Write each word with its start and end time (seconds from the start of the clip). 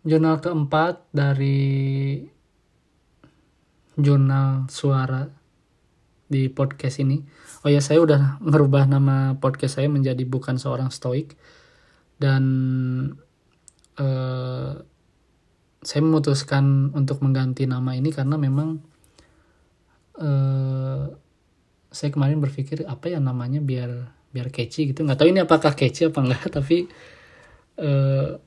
jurnal 0.00 0.40
keempat 0.40 1.12
dari 1.12 2.20
jurnal 4.00 4.64
suara 4.72 5.28
di 6.30 6.46
podcast 6.48 7.02
ini. 7.02 7.20
Oh 7.66 7.68
ya, 7.68 7.82
saya 7.84 8.00
udah 8.00 8.40
merubah 8.40 8.86
nama 8.86 9.36
podcast 9.36 9.82
saya 9.82 9.90
menjadi 9.90 10.22
bukan 10.24 10.56
seorang 10.56 10.88
stoik 10.88 11.36
dan 12.16 12.44
uh, 13.98 14.72
saya 15.80 16.00
memutuskan 16.04 16.94
untuk 16.96 17.20
mengganti 17.24 17.64
nama 17.64 17.96
ini 17.96 18.12
karena 18.12 18.36
memang 18.36 18.80
uh, 20.20 21.04
saya 21.90 22.10
kemarin 22.14 22.38
berpikir 22.38 22.86
apa 22.86 23.10
ya 23.10 23.18
namanya 23.18 23.58
biar 23.58 23.90
biar 24.30 24.48
catchy 24.54 24.94
gitu. 24.94 25.02
Nggak 25.02 25.18
tahu 25.18 25.28
ini 25.34 25.40
apakah 25.42 25.74
catchy 25.74 26.06
apa 26.06 26.22
enggak, 26.22 26.46
tapi 26.56 26.86
uh, 27.82 28.38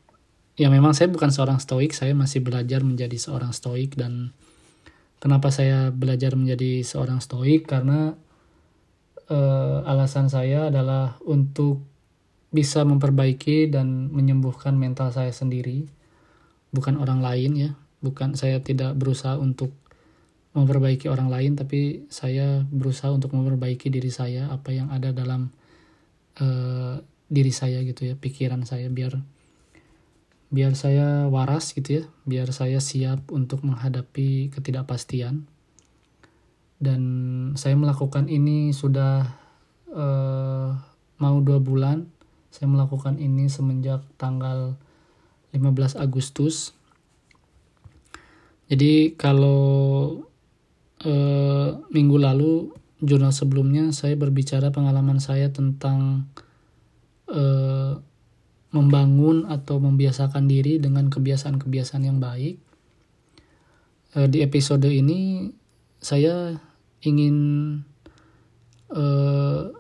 ya 0.54 0.70
memang 0.70 0.94
saya 0.94 1.10
bukan 1.10 1.34
seorang 1.34 1.58
stoik, 1.58 1.98
saya 1.98 2.14
masih 2.14 2.46
belajar 2.46 2.86
menjadi 2.86 3.18
seorang 3.18 3.54
stoik 3.54 3.98
dan 3.98 4.34
kenapa 5.18 5.50
saya 5.50 5.90
belajar 5.90 6.38
menjadi 6.38 6.86
seorang 6.86 7.24
stoik? 7.24 7.66
Karena 7.66 8.14
uh, 9.30 9.80
alasan 9.88 10.30
saya 10.30 10.70
adalah 10.70 11.18
untuk 11.26 11.82
bisa 12.54 12.86
memperbaiki 12.86 13.74
dan 13.74 14.14
menyembuhkan 14.14 14.78
mental 14.78 15.10
saya 15.10 15.34
sendiri, 15.34 15.90
bukan 16.70 17.02
orang 17.02 17.26
lain 17.26 17.52
ya, 17.58 17.72
bukan 18.06 18.38
saya 18.38 18.62
tidak 18.62 18.94
berusaha 18.94 19.42
untuk 19.42 19.74
memperbaiki 20.54 21.10
orang 21.10 21.34
lain, 21.34 21.58
tapi 21.58 22.06
saya 22.14 22.62
berusaha 22.70 23.10
untuk 23.10 23.34
memperbaiki 23.34 23.90
diri 23.90 24.14
saya, 24.14 24.54
apa 24.54 24.70
yang 24.70 24.94
ada 24.94 25.10
dalam 25.10 25.50
uh, 26.38 27.02
diri 27.26 27.50
saya 27.50 27.82
gitu 27.82 28.06
ya, 28.06 28.14
pikiran 28.14 28.62
saya 28.70 28.86
biar 28.94 29.18
biar 30.54 30.78
saya 30.78 31.26
waras 31.34 31.74
gitu 31.74 31.90
ya, 31.98 32.04
biar 32.30 32.54
saya 32.54 32.78
siap 32.78 33.34
untuk 33.34 33.66
menghadapi 33.66 34.54
ketidakpastian. 34.54 35.50
Dan 36.78 37.02
saya 37.58 37.74
melakukan 37.74 38.30
ini 38.30 38.70
sudah 38.70 39.34
uh, 39.90 40.78
mau 41.18 41.38
dua 41.42 41.58
bulan. 41.58 42.06
Saya 42.54 42.70
melakukan 42.70 43.18
ini 43.18 43.50
semenjak 43.50 44.06
tanggal 44.22 44.78
15 45.58 45.98
Agustus. 45.98 46.78
Jadi 48.70 49.18
kalau 49.18 50.22
uh, 51.02 51.70
minggu 51.90 52.18
lalu 52.22 52.70
jurnal 53.02 53.34
sebelumnya 53.34 53.90
saya 53.90 54.14
berbicara 54.14 54.70
pengalaman 54.70 55.18
saya 55.18 55.50
tentang 55.50 56.30
uh, 57.26 57.98
membangun 58.94 59.50
atau 59.50 59.82
membiasakan 59.82 60.46
diri 60.46 60.78
dengan 60.78 61.10
kebiasaan-kebiasaan 61.10 62.06
yang 62.06 62.22
baik. 62.22 62.62
Uh, 64.14 64.30
di 64.30 64.46
episode 64.46 64.86
ini 64.86 65.50
saya 65.98 66.54
ingin 67.02 67.38
uh, 68.94 69.74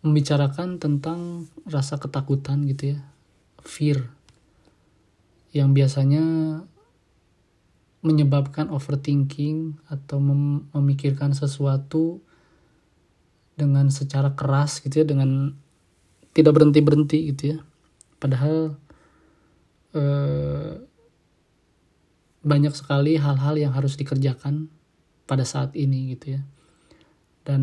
membicarakan 0.00 0.80
tentang 0.80 1.44
rasa 1.68 2.00
ketakutan 2.00 2.64
gitu 2.64 2.96
ya, 2.96 3.04
fear, 3.60 4.08
yang 5.52 5.76
biasanya 5.76 6.24
menyebabkan 8.00 8.72
overthinking 8.72 9.76
atau 9.92 10.24
mem 10.24 10.72
memikirkan 10.72 11.36
sesuatu 11.36 12.24
dengan 13.60 13.92
secara 13.92 14.32
keras 14.32 14.80
gitu 14.80 15.04
ya, 15.04 15.06
dengan 15.06 15.52
tidak 16.32 16.56
berhenti 16.56 16.80
berhenti 16.80 17.18
gitu 17.28 17.44
ya 17.52 17.58
Padahal 18.18 18.74
eh, 19.94 20.74
banyak 22.42 22.74
sekali 22.74 23.18
hal-hal 23.18 23.54
yang 23.58 23.72
harus 23.74 23.98
dikerjakan 23.98 24.70
pada 25.26 25.42
saat 25.42 25.74
ini 25.74 26.14
gitu 26.14 26.38
ya. 26.38 26.42
Dan 27.46 27.62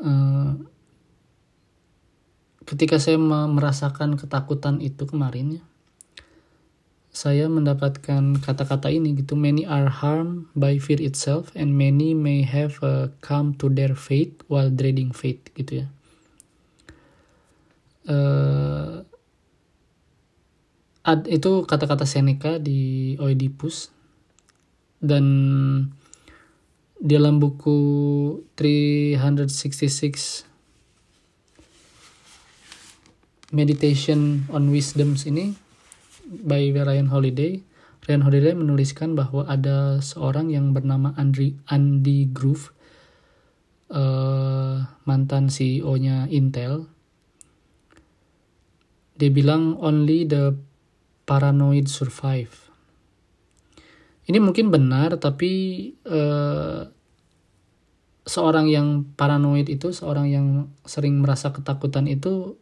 eh, 0.00 0.52
ketika 2.64 2.96
saya 2.96 3.20
merasakan 3.20 4.16
ketakutan 4.16 4.80
itu 4.80 5.04
kemarin 5.04 5.60
ya, 5.60 5.64
saya 7.14 7.46
mendapatkan 7.46 8.42
kata-kata 8.42 8.90
ini 8.90 9.14
gitu 9.14 9.38
many 9.38 9.62
are 9.62 9.86
harmed 9.86 10.50
by 10.58 10.82
fear 10.82 10.98
itself 10.98 11.54
and 11.54 11.78
many 11.78 12.10
may 12.10 12.42
have 12.42 12.74
uh, 12.82 13.06
come 13.22 13.54
to 13.54 13.70
their 13.70 13.94
fate 13.94 14.42
while 14.50 14.66
dreading 14.66 15.14
fate 15.14 15.54
gitu 15.54 15.86
ya 15.86 15.88
uh, 18.08 19.04
ad, 21.04 21.28
itu 21.28 21.68
kata-kata 21.68 22.08
Seneca 22.08 22.56
di 22.56 23.14
Oedipus. 23.20 23.92
Dan 25.04 25.24
dalam 26.96 27.36
buku 27.36 27.78
366 28.56 30.48
Meditation 33.54 34.48
on 34.50 34.72
Wisdoms 34.72 35.28
ini 35.28 35.54
by 36.26 36.72
Ryan 36.72 37.12
Holiday 37.12 37.60
Ryan 38.04 38.24
Holiday 38.24 38.52
menuliskan 38.52 39.16
bahwa 39.16 39.48
ada 39.48 39.96
seorang 40.04 40.52
yang 40.52 40.76
bernama 40.76 41.16
Andy, 41.16 41.56
Andy 41.72 42.28
Grove 42.28 42.68
uh, 43.88 44.84
mantan 45.08 45.48
CEO-nya 45.48 46.28
Intel 46.28 46.84
dia 49.14 49.30
bilang 49.30 49.78
only 49.78 50.26
the 50.26 50.58
paranoid 51.24 51.86
survive. 51.86 52.52
Ini 54.24 54.40
mungkin 54.40 54.72
benar, 54.72 55.20
tapi 55.20 55.52
uh, 56.08 56.88
seorang 58.24 58.66
yang 58.72 59.04
paranoid 59.14 59.68
itu, 59.68 59.92
seorang 59.92 60.26
yang 60.32 60.46
sering 60.88 61.20
merasa 61.20 61.52
ketakutan 61.52 62.08
itu, 62.08 62.56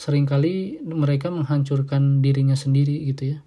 sering 0.00 0.24
kali 0.24 0.80
mereka 0.80 1.28
menghancurkan 1.28 2.24
dirinya 2.24 2.56
sendiri 2.56 3.04
gitu 3.12 3.36
ya. 3.36 3.38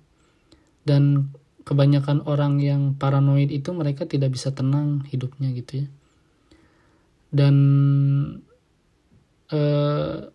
Dan 0.85 1.33
kebanyakan 1.65 2.21
orang 2.29 2.61
yang 2.61 2.93
paranoid 2.93 3.49
itu 3.49 3.73
mereka 3.73 4.05
tidak 4.05 4.37
bisa 4.37 4.53
tenang 4.53 5.01
hidupnya 5.09 5.49
gitu 5.57 5.85
ya. 5.85 5.87
Dan 7.33 7.55
uh, 9.49 10.32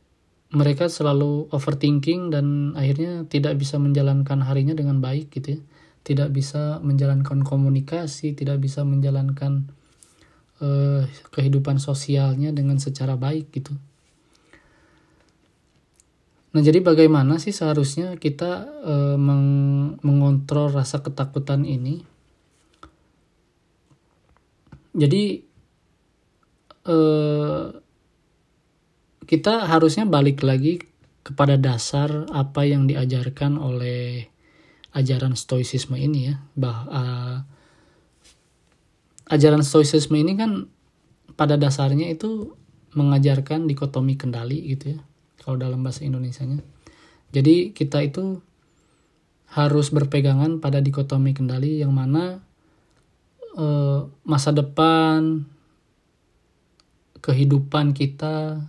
mereka 0.48 0.88
selalu 0.88 1.53
overthinking 1.53 2.32
dan 2.32 2.72
akhirnya 2.72 3.28
tidak 3.28 3.60
bisa 3.60 3.76
menjalankan 3.76 4.41
harinya 4.41 4.72
dengan 4.72 5.04
baik 5.04 5.28
gitu 5.32 5.59
ya. 5.59 5.60
Tidak 6.09 6.32
bisa 6.32 6.81
menjalankan 6.81 7.44
komunikasi 7.44 8.32
tidak 8.32 8.64
bisa 8.64 8.81
menjalankan 8.81 9.69
uh, 10.64 11.04
kehidupan 11.36 11.76
sosialnya 11.76 12.48
dengan 12.48 12.81
secara 12.81 13.12
baik 13.20 13.53
gitu. 13.53 13.76
Nah 16.56 16.65
jadi 16.65 16.80
bagaimana 16.80 17.36
sih 17.36 17.53
seharusnya 17.53 18.16
kita 18.16 18.65
uh, 18.82 19.16
meng 19.20 19.47
mengontrol 20.00 20.72
rasa 20.72 21.04
ketakutan 21.04 21.69
ini? 21.69 22.09
Jadi 24.97 25.44
uh, 26.88 27.69
kita 29.28 29.69
harusnya 29.69 30.09
balik 30.09 30.41
lagi 30.41 30.81
kepada 31.21 31.61
dasar 31.61 32.25
apa 32.33 32.65
yang 32.65 32.89
diajarkan 32.89 33.61
oleh 33.61 34.33
ajaran 34.97 35.37
stoicisme 35.37 35.94
ini 36.00 36.33
ya 36.33 36.41
bah 36.56 36.78
uh, 36.89 37.37
ajaran 39.28 39.61
stoicisme 39.61 40.16
ini 40.16 40.33
kan 40.41 40.72
pada 41.37 41.61
dasarnya 41.61 42.09
itu 42.09 42.56
mengajarkan 42.97 43.69
dikotomi 43.69 44.16
kendali 44.16 44.72
gitu 44.72 44.97
ya 44.97 45.00
kalau 45.45 45.60
dalam 45.60 45.81
bahasa 45.84 46.03
Indonesia-nya. 46.03 46.65
Jadi 47.30 47.77
kita 47.77 48.03
itu 48.03 48.41
harus 49.48 49.89
berpegangan 49.92 50.60
pada 50.60 50.80
dikotomi 50.80 51.33
kendali 51.33 51.80
yang 51.80 51.92
mana 51.92 52.41
uh, 53.57 54.09
masa 54.28 54.53
depan 54.53 55.48
kehidupan 57.21 57.97
kita 57.97 58.65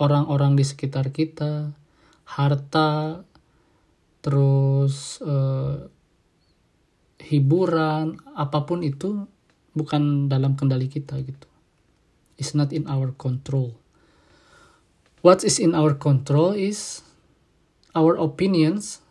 orang-orang 0.00 0.56
di 0.56 0.64
sekitar 0.64 1.12
kita, 1.12 1.76
harta, 2.24 3.20
terus 4.24 5.20
eh, 5.20 5.86
hiburan, 7.20 8.16
apa 8.32 8.64
pun 8.64 8.80
itu 8.80 9.28
bukan 9.76 10.26
dalam 10.32 10.56
kendali 10.56 10.88
kita 10.88 11.20
gitu. 11.20 11.46
It's 12.40 12.56
not 12.56 12.72
in 12.72 12.88
our 12.88 13.12
control. 13.12 13.76
What 15.20 15.44
is 15.44 15.60
in 15.60 15.76
our 15.76 15.92
control 15.92 16.56
is 16.56 17.04
our 17.92 18.16
opinions, 18.16 19.04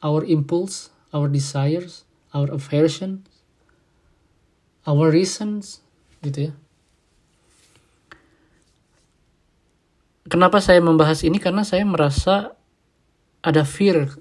our 0.00 0.24
impulse, 0.24 0.88
our 1.12 1.28
desires, 1.28 2.08
our 2.32 2.48
aversion, 2.48 3.28
our 4.88 5.12
reasons, 5.12 5.84
gitu 6.24 6.48
ya. 6.48 6.52
Kenapa 10.30 10.62
saya 10.62 10.78
membahas 10.78 11.26
ini? 11.26 11.42
Karena 11.42 11.66
saya 11.66 11.82
merasa 11.82 12.54
ada 13.42 13.66
fear 13.66 14.14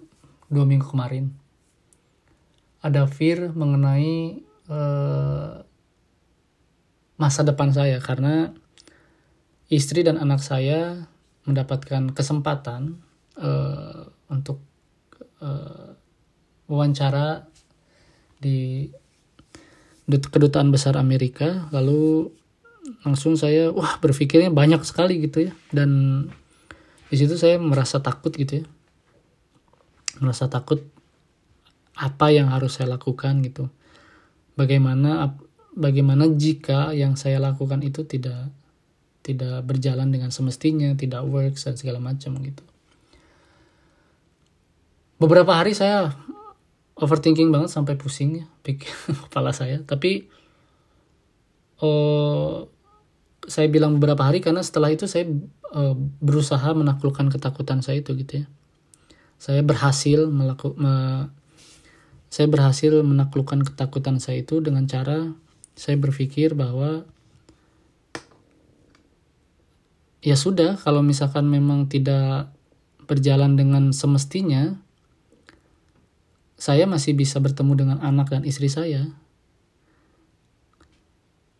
dua 0.50 0.66
minggu 0.66 0.90
kemarin. 0.90 1.38
Ada 2.82 3.06
fear 3.06 3.54
mengenai 3.54 4.42
uh, 4.74 5.62
masa 7.14 7.46
depan 7.46 7.70
saya. 7.70 8.02
Karena 8.02 8.50
istri 9.70 10.02
dan 10.02 10.18
anak 10.18 10.42
saya 10.42 11.06
mendapatkan 11.46 12.10
kesempatan 12.18 13.06
uh, 13.38 14.10
untuk 14.34 14.66
uh, 15.46 15.94
wawancara 16.66 17.46
di 18.42 18.90
kedutaan 20.10 20.74
besar 20.74 20.98
Amerika. 20.98 21.70
Lalu 21.70 22.34
langsung 23.06 23.38
saya 23.38 23.70
wah 23.70 23.98
berpikirnya 24.02 24.54
banyak 24.54 24.82
sekali 24.86 25.22
gitu 25.24 25.50
ya 25.50 25.54
dan 25.74 25.90
di 27.10 27.16
situ 27.18 27.38
saya 27.38 27.58
merasa 27.58 28.02
takut 28.02 28.34
gitu 28.34 28.64
ya 28.64 28.66
merasa 30.20 30.50
takut 30.52 30.84
apa 31.96 32.32
yang 32.32 32.52
harus 32.54 32.80
saya 32.80 32.96
lakukan 32.96 33.44
gitu 33.44 33.68
bagaimana 34.60 35.36
bagaimana 35.80 36.28
jika 36.28 36.92
yang 36.92 37.16
saya 37.16 37.40
lakukan 37.40 37.80
itu 37.80 38.04
tidak 38.04 38.52
tidak 39.24 39.62
berjalan 39.68 40.10
dengan 40.10 40.32
semestinya, 40.32 40.96
tidak 40.96 41.22
works 41.28 41.68
dan 41.68 41.76
segala 41.76 42.00
macam 42.02 42.40
gitu. 42.42 42.64
Beberapa 45.20 45.60
hari 45.60 45.76
saya 45.76 46.16
overthinking 46.96 47.52
banget 47.52 47.70
sampai 47.72 48.00
pusing 48.00 48.44
ya 48.44 48.46
pikir 48.64 48.90
kepala 49.28 49.52
saya. 49.52 49.84
Tapi 49.84 50.28
oh 51.84 52.68
saya 53.48 53.72
bilang 53.72 53.96
beberapa 53.98 54.28
hari 54.28 54.44
karena 54.44 54.60
setelah 54.60 54.92
itu 54.92 55.08
saya 55.08 55.30
uh, 55.72 55.96
berusaha 56.20 56.76
menaklukkan 56.76 57.32
ketakutan 57.32 57.80
saya 57.80 58.04
itu 58.04 58.18
gitu 58.20 58.44
ya. 58.44 58.46
Saya 59.40 59.64
berhasil 59.64 60.28
melakukan 60.28 60.76
me, 60.76 60.96
saya 62.28 62.46
berhasil 62.52 63.02
menaklukkan 63.02 63.64
ketakutan 63.64 64.20
saya 64.22 64.44
itu 64.44 64.60
dengan 64.60 64.86
cara 64.86 65.34
saya 65.74 65.96
berpikir 65.96 66.54
bahwa 66.54 67.08
ya 70.20 70.36
sudah 70.36 70.76
kalau 70.76 71.00
misalkan 71.00 71.48
memang 71.48 71.88
tidak 71.88 72.52
berjalan 73.08 73.56
dengan 73.56 73.96
semestinya 73.96 74.78
saya 76.60 76.84
masih 76.84 77.16
bisa 77.16 77.40
bertemu 77.40 77.74
dengan 77.74 77.98
anak 78.04 78.36
dan 78.36 78.44
istri 78.44 78.68
saya 78.68 79.08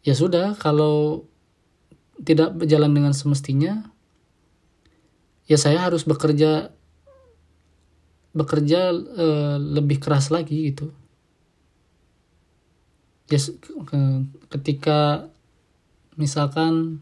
ya 0.04 0.14
sudah 0.14 0.60
kalau 0.60 1.29
tidak 2.24 2.56
berjalan 2.56 2.92
dengan 2.92 3.14
semestinya 3.16 3.88
ya 5.50 5.58
saya 5.58 5.82
harus 5.82 6.06
bekerja 6.06 6.70
bekerja 8.30 8.94
e, 8.94 9.28
lebih 9.58 9.98
keras 9.98 10.30
lagi 10.30 10.70
gitu. 10.70 10.94
Ya 13.30 13.42
ketika 14.50 15.30
misalkan 16.18 17.02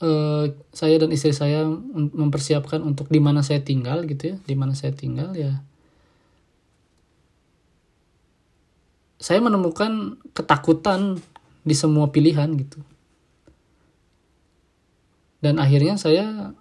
uh, 0.00 0.44
saya 0.72 0.96
dan 0.98 1.12
istri 1.12 1.30
saya 1.30 1.68
mempersiapkan 1.94 2.80
untuk 2.82 3.12
di 3.12 3.20
mana 3.20 3.44
saya 3.44 3.60
tinggal 3.60 4.08
gitu 4.08 4.34
ya 4.34 4.36
di 4.48 4.54
mana 4.56 4.72
saya 4.72 4.96
tinggal 4.96 5.36
ya 5.36 5.60
saya 9.20 9.44
menemukan 9.44 10.16
ketakutan 10.32 11.20
di 11.60 11.74
semua 11.76 12.08
pilihan 12.08 12.48
gitu. 12.56 12.80
Dan 15.40 15.56
akhirnya 15.56 15.96
saya 15.96 16.52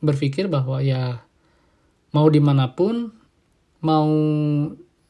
berpikir 0.00 0.48
bahwa 0.48 0.80
ya 0.80 1.20
mau 2.16 2.28
di 2.32 2.40
mana 2.40 2.72
pun 2.72 3.12
mau 3.84 4.08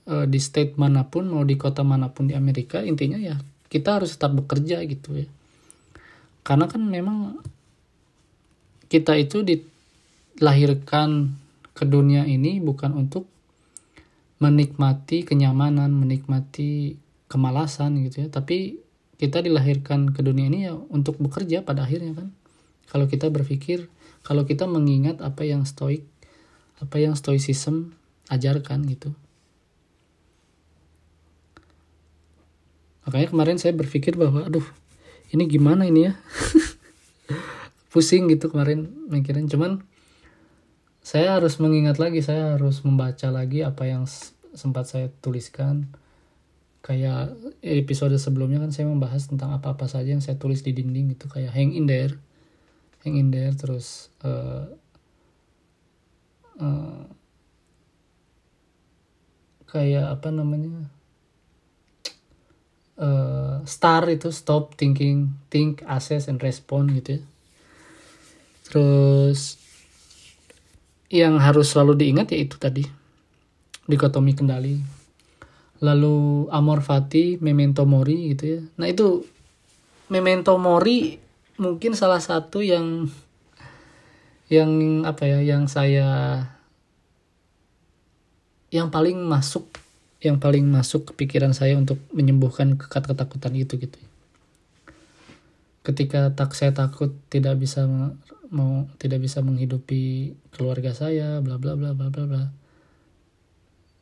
uh, 0.08 0.26
di 0.26 0.40
state 0.42 0.74
mana 0.74 1.06
pun 1.06 1.30
mau 1.30 1.46
di 1.46 1.54
kota 1.54 1.86
mana 1.86 2.10
pun 2.10 2.26
di 2.26 2.34
Amerika 2.34 2.82
intinya 2.82 3.16
ya 3.20 3.38
kita 3.68 4.00
harus 4.00 4.16
tetap 4.16 4.34
bekerja 4.34 4.82
gitu 4.88 5.24
ya. 5.24 5.28
Karena 6.42 6.64
kan 6.66 6.80
memang 6.80 7.44
kita 8.88 9.14
itu 9.20 9.44
dilahirkan 9.44 11.36
ke 11.76 11.84
dunia 11.84 12.24
ini 12.24 12.58
bukan 12.58 12.96
untuk 12.96 13.28
menikmati 14.40 15.28
kenyamanan 15.28 15.92
menikmati 15.92 16.96
kemalasan 17.28 18.00
gitu 18.08 18.24
ya. 18.24 18.28
Tapi 18.32 18.88
kita 19.18 19.42
dilahirkan 19.42 20.14
ke 20.14 20.22
dunia 20.22 20.46
ini 20.46 20.70
ya 20.70 20.74
untuk 20.78 21.18
bekerja 21.18 21.66
pada 21.66 21.84
akhirnya 21.84 22.14
kan. 22.14 22.28
Kalau 22.86 23.10
kita 23.10 23.28
berpikir 23.28 23.90
kalau 24.22 24.46
kita 24.46 24.64
mengingat 24.70 25.18
apa 25.20 25.42
yang 25.42 25.66
stoik 25.66 26.06
apa 26.78 27.02
yang 27.02 27.18
stoicism 27.18 27.98
ajarkan 28.30 28.86
gitu. 28.86 29.10
Makanya 33.02 33.28
kemarin 33.32 33.58
saya 33.58 33.74
berpikir 33.74 34.14
bahwa 34.14 34.46
aduh 34.46 34.64
ini 35.34 35.50
gimana 35.50 35.88
ini 35.88 36.08
ya? 36.08 36.12
Pusing 37.92 38.30
gitu 38.30 38.52
kemarin 38.52 38.86
mikirin. 39.10 39.50
Cuman 39.50 39.82
saya 41.02 41.40
harus 41.40 41.58
mengingat 41.58 41.96
lagi 41.96 42.20
saya 42.22 42.54
harus 42.54 42.84
membaca 42.84 43.32
lagi 43.32 43.64
apa 43.64 43.88
yang 43.88 44.04
sempat 44.52 44.86
saya 44.86 45.08
tuliskan 45.24 45.88
kayak 46.82 47.34
episode 47.60 48.14
sebelumnya 48.16 48.62
kan 48.62 48.70
saya 48.70 48.86
membahas 48.86 49.26
tentang 49.28 49.50
apa-apa 49.52 49.90
saja 49.90 50.14
yang 50.14 50.22
saya 50.22 50.38
tulis 50.38 50.62
di 50.62 50.72
dinding 50.72 51.12
itu 51.14 51.26
kayak 51.26 51.52
hang 51.52 51.75
in 51.75 51.90
there. 51.90 52.14
Hang 53.02 53.19
in 53.19 53.30
there 53.34 53.54
terus 53.54 54.10
uh, 54.22 54.70
uh, 56.62 57.02
kayak 59.69 60.19
apa 60.19 60.28
namanya? 60.30 60.90
Uh, 62.98 63.62
star 63.62 64.10
itu 64.10 64.34
stop 64.34 64.75
thinking 64.75 65.30
think 65.54 65.86
assess 65.86 66.26
and 66.26 66.42
respond 66.42 66.90
gitu 66.98 67.19
ya. 67.19 67.22
Terus 68.69 69.56
yang 71.08 71.40
harus 71.40 71.72
selalu 71.72 72.04
diingat 72.04 72.36
yaitu 72.36 72.60
tadi 72.60 72.84
dikotomi 73.88 74.36
kendali 74.36 74.97
lalu 75.78 76.48
amor 76.50 76.82
fati 76.82 77.38
memento 77.38 77.86
mori 77.86 78.34
gitu 78.34 78.44
ya. 78.44 78.60
Nah 78.78 78.86
itu 78.90 79.22
memento 80.08 80.56
mori 80.56 81.19
mungkin 81.58 81.94
salah 81.98 82.22
satu 82.22 82.62
yang 82.62 83.10
yang 84.48 85.04
apa 85.04 85.28
ya 85.28 85.38
yang 85.44 85.68
saya 85.68 86.40
yang 88.73 88.88
paling 88.88 89.20
masuk 89.20 89.68
yang 90.18 90.40
paling 90.42 90.66
masuk 90.66 91.12
ke 91.12 91.25
pikiran 91.25 91.54
saya 91.54 91.78
untuk 91.78 92.00
menyembuhkan 92.11 92.75
ketakutan 92.80 93.54
itu 93.54 93.78
gitu 93.78 93.99
ketika 95.87 96.32
tak 96.35 96.52
saya 96.52 96.75
takut 96.75 97.14
tidak 97.32 97.61
bisa 97.61 97.87
mau 98.49 98.88
tidak 99.00 99.25
bisa 99.25 99.40
menghidupi 99.44 100.37
keluarga 100.52 100.92
saya 100.92 101.40
bla 101.44 101.61
bla 101.61 101.76
bla 101.76 101.92
bla 101.92 102.08
bla 102.12 102.25
bla 102.25 102.42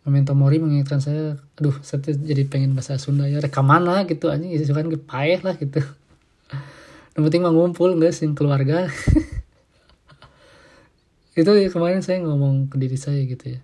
Memento 0.06 0.38
Mori 0.38 0.62
mengingatkan 0.62 1.02
saya 1.02 1.34
aduh 1.58 1.74
saya 1.82 1.98
jadi 2.14 2.46
pengen 2.46 2.78
bahasa 2.78 2.94
Sunda 2.94 3.26
ya 3.26 3.42
reka 3.42 3.58
mana 3.58 4.06
gitu. 4.06 4.30
Aja 4.30 4.46
itu 4.46 4.70
kan 4.70 4.86
kepaeh 4.86 5.42
lah 5.42 5.58
gitu. 5.58 5.82
Yang 7.18 7.22
penting 7.26 7.42
mah 7.42 7.50
ngumpul 7.50 7.98
enggak 7.98 8.14
sih 8.14 8.30
keluarga. 8.30 8.86
Itu 11.36 11.52
ya 11.52 11.68
kemarin 11.68 12.00
saya 12.00 12.22
ngomong 12.22 12.70
ke 12.72 12.80
diri 12.80 12.94
saya 12.96 13.20
gitu 13.26 13.58
ya. 13.58 13.60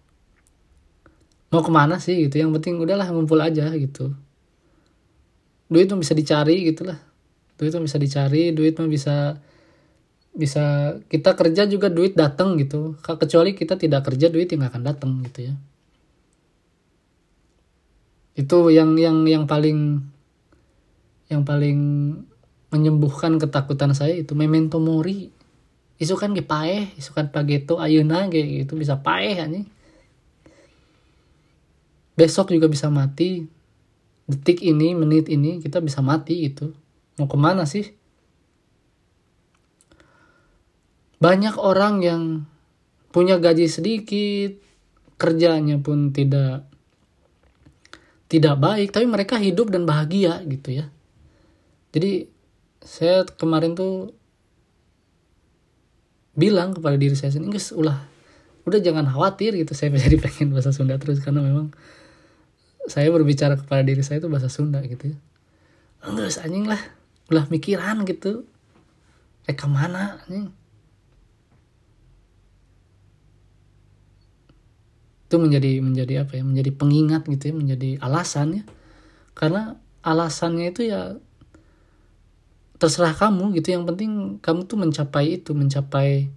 Mau 1.54 1.64
ke 1.64 1.70
mana 1.70 2.02
sih? 2.02 2.26
gitu. 2.26 2.42
Yang 2.42 2.58
penting 2.58 2.82
udahlah 2.82 3.06
ngumpul 3.14 3.38
aja 3.38 3.70
gitu. 3.78 4.12
Duit 5.70 5.86
mah 5.88 6.02
bisa 6.02 6.12
dicari 6.12 6.68
gitulah 6.68 6.98
duit 7.62 7.70
mah 7.78 7.86
bisa 7.86 7.94
dicari 8.02 8.50
duit 8.50 8.74
mah 8.74 8.90
bisa 8.90 9.38
bisa 10.34 10.96
kita 11.06 11.38
kerja 11.38 11.70
juga 11.70 11.86
duit 11.86 12.18
datang 12.18 12.58
gitu. 12.58 12.98
Kecuali 12.98 13.54
kita 13.54 13.78
tidak 13.78 14.10
kerja 14.10 14.26
duit 14.26 14.50
yang 14.50 14.66
akan 14.66 14.82
datang 14.82 15.22
gitu 15.22 15.52
ya 15.52 15.54
itu 18.32 18.58
yang 18.72 18.96
yang 18.96 19.24
yang 19.28 19.44
paling 19.44 20.00
yang 21.28 21.44
paling 21.44 21.78
menyembuhkan 22.72 23.36
ketakutan 23.36 23.92
saya 23.92 24.16
itu 24.16 24.32
memento 24.32 24.80
mori. 24.80 25.28
Isu 26.00 26.18
kan 26.18 26.34
paeh 26.34 26.90
isu 26.98 27.14
kan 27.14 27.30
pageto 27.30 27.78
ayuna 27.78 28.26
kayak 28.26 28.66
gitu 28.66 28.74
bisa 28.74 28.98
paeh 28.98 29.38
nih 29.46 29.64
besok 32.16 32.52
juga 32.52 32.68
bisa 32.68 32.92
mati. 32.92 33.44
Detik 34.22 34.62
ini 34.62 34.94
menit 34.94 35.26
ini 35.28 35.58
kita 35.58 35.82
bisa 35.82 35.98
mati 36.00 36.46
itu 36.46 36.70
mau 37.18 37.26
ke 37.28 37.36
mana 37.36 37.66
sih? 37.66 37.90
Banyak 41.18 41.58
orang 41.58 41.94
yang 42.02 42.22
punya 43.12 43.38
gaji 43.38 43.68
sedikit 43.68 44.58
kerjanya 45.20 45.78
pun 45.78 46.10
tidak 46.10 46.66
tidak 48.32 48.56
baik 48.56 48.96
tapi 48.96 49.04
mereka 49.04 49.36
hidup 49.36 49.68
dan 49.68 49.84
bahagia 49.84 50.40
gitu 50.48 50.80
ya. 50.80 50.88
Jadi 51.92 52.32
saya 52.80 53.28
kemarin 53.28 53.76
tuh 53.76 54.16
bilang 56.32 56.72
kepada 56.72 56.96
diri 56.96 57.12
saya 57.12 57.28
sendiri 57.28 57.60
ulah 57.76 58.00
udah 58.64 58.80
jangan 58.80 59.04
khawatir 59.04 59.52
gitu. 59.60 59.76
Saya 59.76 59.92
jadi 59.92 60.16
pengen 60.24 60.56
bahasa 60.56 60.72
Sunda 60.72 60.96
terus 60.96 61.20
karena 61.20 61.44
memang 61.44 61.76
saya 62.88 63.12
berbicara 63.12 63.60
kepada 63.60 63.84
diri 63.84 64.00
saya 64.00 64.24
itu 64.24 64.32
bahasa 64.32 64.48
Sunda 64.48 64.80
gitu 64.80 65.12
ya. 65.12 65.18
Enggak 66.08 66.40
anjing 66.40 66.64
lah 66.64 66.80
ulah 67.28 67.44
mikiran 67.52 68.08
gitu. 68.08 68.48
Reka 69.44 69.68
mana 69.68 70.24
anjing 70.24 70.61
itu 75.32 75.40
menjadi 75.40 75.80
menjadi 75.80 76.14
apa 76.28 76.36
ya 76.36 76.44
menjadi 76.44 76.76
pengingat 76.76 77.24
gitu 77.24 77.48
ya 77.48 77.54
menjadi 77.56 77.90
alasan 78.04 78.60
ya. 78.60 78.64
Karena 79.32 79.80
alasannya 80.04 80.68
itu 80.68 80.92
ya 80.92 81.16
terserah 82.76 83.16
kamu 83.16 83.56
gitu. 83.56 83.72
Yang 83.72 83.84
penting 83.88 84.10
kamu 84.44 84.68
tuh 84.68 84.76
mencapai 84.76 85.40
itu 85.40 85.56
mencapai 85.56 86.28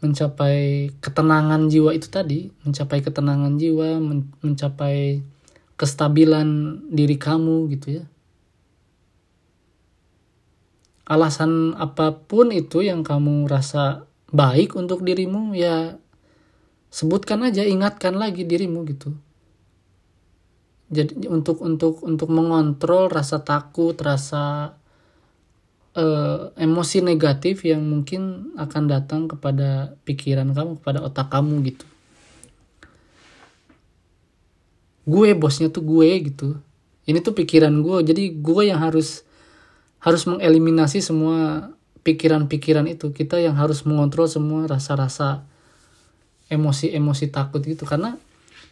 mencapai 0.00 0.88
ketenangan 1.04 1.68
jiwa 1.68 1.92
itu 1.92 2.08
tadi, 2.08 2.48
mencapai 2.64 3.04
ketenangan 3.04 3.60
jiwa, 3.60 4.00
men 4.00 4.32
mencapai 4.40 5.20
kestabilan 5.76 6.80
diri 6.88 7.20
kamu 7.20 7.68
gitu 7.76 8.00
ya. 8.00 8.04
Alasan 11.04 11.76
apa 11.76 12.16
pun 12.16 12.48
itu 12.48 12.80
yang 12.80 13.04
kamu 13.04 13.44
rasa 13.44 14.08
baik 14.32 14.72
untuk 14.72 15.04
dirimu 15.04 15.52
ya 15.52 16.00
sebutkan 16.94 17.42
aja, 17.42 17.66
ingatkan 17.66 18.14
lagi 18.14 18.46
dirimu 18.46 18.86
gitu. 18.86 19.10
Jadi 20.94 21.26
untuk 21.26 21.58
untuk 21.58 22.06
untuk 22.06 22.30
mengontrol 22.30 23.10
rasa 23.10 23.42
takut, 23.42 23.98
rasa 23.98 24.78
uh, 25.98 26.54
emosi 26.54 27.02
negatif 27.02 27.66
yang 27.66 27.82
mungkin 27.82 28.54
akan 28.54 28.86
datang 28.86 29.26
kepada 29.26 29.98
pikiran 30.06 30.54
kamu, 30.54 30.78
kepada 30.78 31.02
otak 31.02 31.34
kamu 31.34 31.74
gitu. 31.74 31.86
Gue 35.02 35.34
bosnya 35.34 35.74
tuh 35.74 35.82
gue 35.82 36.30
gitu. 36.30 36.62
Ini 37.10 37.18
tuh 37.20 37.34
pikiran 37.34 37.74
gue, 37.82 38.06
jadi 38.06 38.22
gue 38.32 38.62
yang 38.70 38.78
harus 38.78 39.26
harus 39.98 40.22
mengeliminasi 40.30 41.02
semua 41.02 41.72
pikiran-pikiran 42.06 42.86
itu. 42.86 43.10
Kita 43.10 43.40
yang 43.42 43.58
harus 43.58 43.82
mengontrol 43.82 44.30
semua 44.30 44.68
rasa-rasa 44.70 45.42
emosi-emosi 46.48 47.32
takut 47.32 47.64
gitu. 47.64 47.84
Karena 47.88 48.16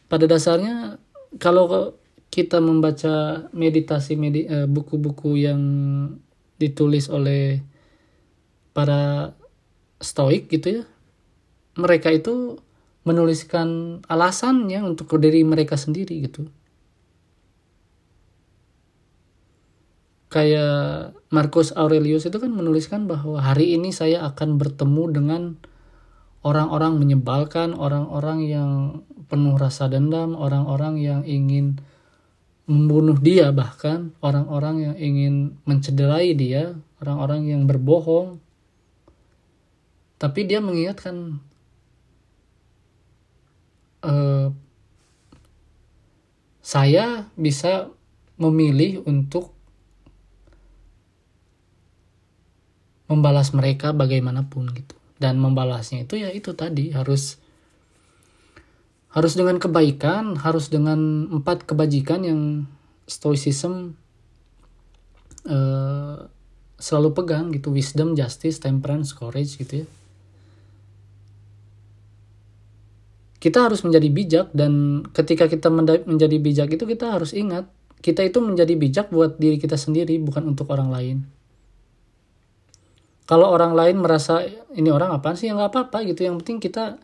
pada 0.08 0.28
dasarnya 0.28 1.00
kalau 1.40 1.96
kita 2.32 2.60
membaca 2.64 3.46
meditasi 3.52 4.16
medi, 4.16 4.48
uh, 4.48 4.64
buku-buku 4.64 5.36
yang 5.36 5.60
ditulis 6.56 7.10
oleh 7.12 7.60
para 8.72 9.34
stoik 10.00 10.48
gitu 10.48 10.82
ya 10.82 10.84
mereka 11.76 12.12
itu 12.12 12.60
menuliskan 13.02 14.00
alasannya 14.06 14.80
untuk 14.84 15.10
diri 15.18 15.42
mereka 15.42 15.74
sendiri 15.74 16.22
gitu 16.24 16.48
kayak 20.32 21.12
Marcus 21.28 21.76
Aurelius 21.76 22.24
itu 22.24 22.38
kan 22.40 22.48
menuliskan 22.48 23.04
bahwa 23.04 23.42
hari 23.42 23.76
ini 23.76 23.92
saya 23.92 24.24
akan 24.24 24.56
bertemu 24.56 25.04
dengan 25.12 25.42
orang-orang 26.42 26.98
menyebalkan, 26.98 27.74
orang-orang 27.74 28.38
yang 28.46 28.70
penuh 29.30 29.54
rasa 29.54 29.86
dendam, 29.86 30.34
orang-orang 30.34 30.98
yang 30.98 31.20
ingin 31.22 31.78
membunuh 32.66 33.18
dia 33.18 33.50
bahkan 33.50 34.14
orang-orang 34.22 34.90
yang 34.90 34.96
ingin 34.98 35.34
mencederai 35.66 36.34
dia 36.34 36.78
orang-orang 37.02 37.50
yang 37.50 37.62
berbohong. 37.66 38.38
Tapi 40.18 40.46
dia 40.46 40.62
mengingatkan 40.62 41.42
uh, 44.06 44.54
saya 46.62 47.26
bisa 47.34 47.90
memilih 48.38 49.02
untuk 49.02 49.50
membalas 53.10 53.50
mereka 53.50 53.90
bagaimanapun 53.90 54.70
gitu 54.72 55.01
dan 55.22 55.38
membalasnya 55.38 56.02
itu 56.02 56.18
ya 56.18 56.34
itu 56.34 56.50
tadi 56.58 56.90
harus 56.90 57.38
harus 59.12 59.36
dengan 59.36 59.60
kebaikan, 59.60 60.40
harus 60.40 60.72
dengan 60.72 61.28
empat 61.28 61.68
kebajikan 61.68 62.24
yang 62.24 62.40
stoicism 63.04 63.92
uh, 65.44 66.26
selalu 66.80 67.10
pegang 67.12 67.52
gitu, 67.52 67.70
wisdom, 67.70 68.16
justice, 68.16 68.56
temperance, 68.58 69.12
courage 69.12 69.60
gitu 69.60 69.84
ya. 69.84 69.86
Kita 73.36 73.68
harus 73.68 73.84
menjadi 73.84 74.08
bijak 74.08 74.46
dan 74.56 75.04
ketika 75.12 75.50
kita 75.50 75.68
menjadi 76.08 76.36
bijak 76.40 76.68
itu 76.72 76.84
kita 76.88 77.12
harus 77.12 77.36
ingat 77.36 77.68
kita 78.02 78.26
itu 78.26 78.38
menjadi 78.42 78.74
bijak 78.74 79.06
buat 79.14 79.38
diri 79.38 79.58
kita 79.62 79.78
sendiri 79.78 80.18
bukan 80.18 80.54
untuk 80.56 80.70
orang 80.72 80.90
lain. 80.90 81.16
Kalau 83.22 83.48
orang 83.54 83.72
lain 83.72 84.02
merasa 84.02 84.42
ini 84.74 84.90
orang 84.90 85.14
apa 85.14 85.38
sih 85.38 85.46
yang 85.46 85.62
nggak 85.62 85.72
apa-apa 85.72 85.98
gitu, 86.10 86.26
yang 86.26 86.42
penting 86.42 86.58
kita 86.58 86.98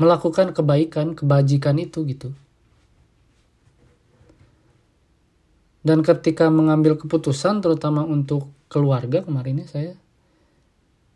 melakukan 0.00 0.56
kebaikan, 0.56 1.12
kebajikan 1.12 1.76
itu 1.76 2.08
gitu. 2.08 2.32
Dan 5.80 6.04
ketika 6.04 6.48
mengambil 6.52 6.96
keputusan 6.96 7.64
terutama 7.64 8.04
untuk 8.04 8.52
keluarga 8.68 9.24
kemarin 9.24 9.64
ya 9.64 9.68
saya 9.68 9.92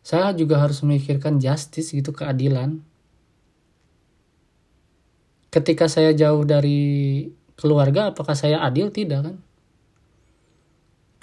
saya 0.04 0.36
juga 0.36 0.60
harus 0.60 0.84
memikirkan 0.84 1.40
justice 1.40 1.96
gitu 1.96 2.12
keadilan. 2.12 2.80
Ketika 5.48 5.88
saya 5.88 6.12
jauh 6.12 6.44
dari 6.44 7.24
keluarga 7.56 8.12
apakah 8.12 8.36
saya 8.36 8.60
adil 8.60 8.92
tidak 8.92 9.32
kan? 9.32 9.36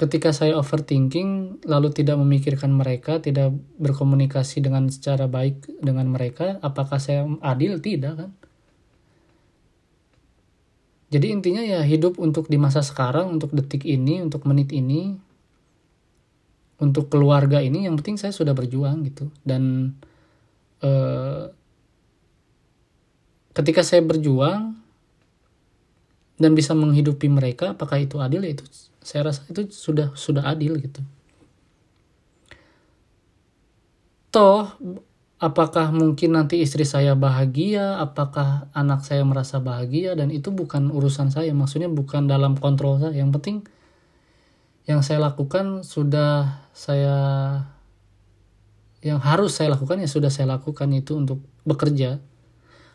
Ketika 0.01 0.33
saya 0.33 0.57
overthinking 0.57 1.61
lalu 1.69 1.93
tidak 1.93 2.17
memikirkan 2.17 2.73
mereka, 2.73 3.21
tidak 3.21 3.53
berkomunikasi 3.77 4.57
dengan 4.57 4.89
secara 4.89 5.29
baik 5.29 5.77
dengan 5.77 6.09
mereka, 6.09 6.57
apakah 6.65 6.97
saya 6.97 7.29
adil? 7.45 7.77
Tidak 7.77 8.13
kan? 8.17 8.33
Jadi 11.13 11.27
intinya 11.29 11.61
ya 11.61 11.85
hidup 11.85 12.17
untuk 12.17 12.49
di 12.49 12.57
masa 12.57 12.81
sekarang, 12.81 13.29
untuk 13.37 13.53
detik 13.53 13.85
ini, 13.85 14.25
untuk 14.25 14.41
menit 14.49 14.73
ini, 14.73 15.13
untuk 16.81 17.11
keluarga 17.13 17.61
ini, 17.61 17.85
yang 17.85 17.93
penting 17.99 18.17
saya 18.17 18.33
sudah 18.33 18.57
berjuang 18.57 19.05
gitu. 19.05 19.29
Dan 19.45 19.93
eh, 20.81 21.45
ketika 23.53 23.85
saya 23.85 24.01
berjuang 24.01 24.81
dan 26.41 26.51
bisa 26.57 26.73
menghidupi 26.73 27.29
mereka, 27.29 27.77
apakah 27.77 28.01
itu 28.01 28.17
adil? 28.17 28.41
Ya 28.47 28.57
itu 28.57 28.65
saya 29.01 29.33
rasa 29.33 29.41
itu 29.49 29.65
sudah 29.73 30.13
sudah 30.13 30.45
adil 30.45 30.77
gitu. 30.77 31.01
Toh 34.31 34.77
apakah 35.41 35.89
mungkin 35.89 36.37
nanti 36.37 36.61
istri 36.61 36.85
saya 36.85 37.17
bahagia? 37.17 37.97
Apakah 37.97 38.69
anak 38.77 39.03
saya 39.03 39.25
merasa 39.25 39.57
bahagia? 39.57 40.13
Dan 40.13 40.29
itu 40.29 40.53
bukan 40.53 40.93
urusan 40.93 41.33
saya 41.33 41.51
maksudnya 41.51 41.89
bukan 41.89 42.29
dalam 42.29 42.53
kontrol 42.55 43.01
saya. 43.01 43.17
Yang 43.17 43.41
penting 43.41 43.57
yang 44.85 45.01
saya 45.01 45.19
lakukan 45.21 45.81
sudah 45.81 46.61
saya 46.71 47.17
yang 49.01 49.17
harus 49.17 49.57
saya 49.57 49.73
lakukan 49.73 49.97
ya 49.97 50.09
sudah 50.09 50.29
saya 50.29 50.53
lakukan 50.55 50.93
itu 50.93 51.17
untuk 51.17 51.41
bekerja. 51.65 52.21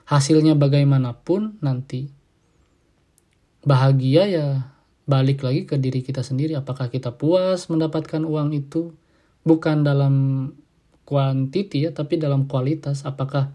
Hasilnya 0.07 0.55
bagaimanapun 0.55 1.59
nanti 1.59 2.15
bahagia 3.67 4.23
ya 4.31 4.76
balik 5.07 5.47
lagi 5.47 5.65
ke 5.65 5.79
diri 5.79 6.03
kita 6.03 6.21
sendiri. 6.27 6.59
Apakah 6.59 6.91
kita 6.91 7.15
puas 7.15 7.71
mendapatkan 7.71 8.27
uang 8.27 8.51
itu? 8.53 8.93
Bukan 9.47 9.87
dalam 9.87 10.15
kuantiti 11.07 11.87
ya 11.87 11.95
tapi 11.95 12.19
dalam 12.19 12.51
kualitas. 12.51 13.07
Apakah 13.07 13.55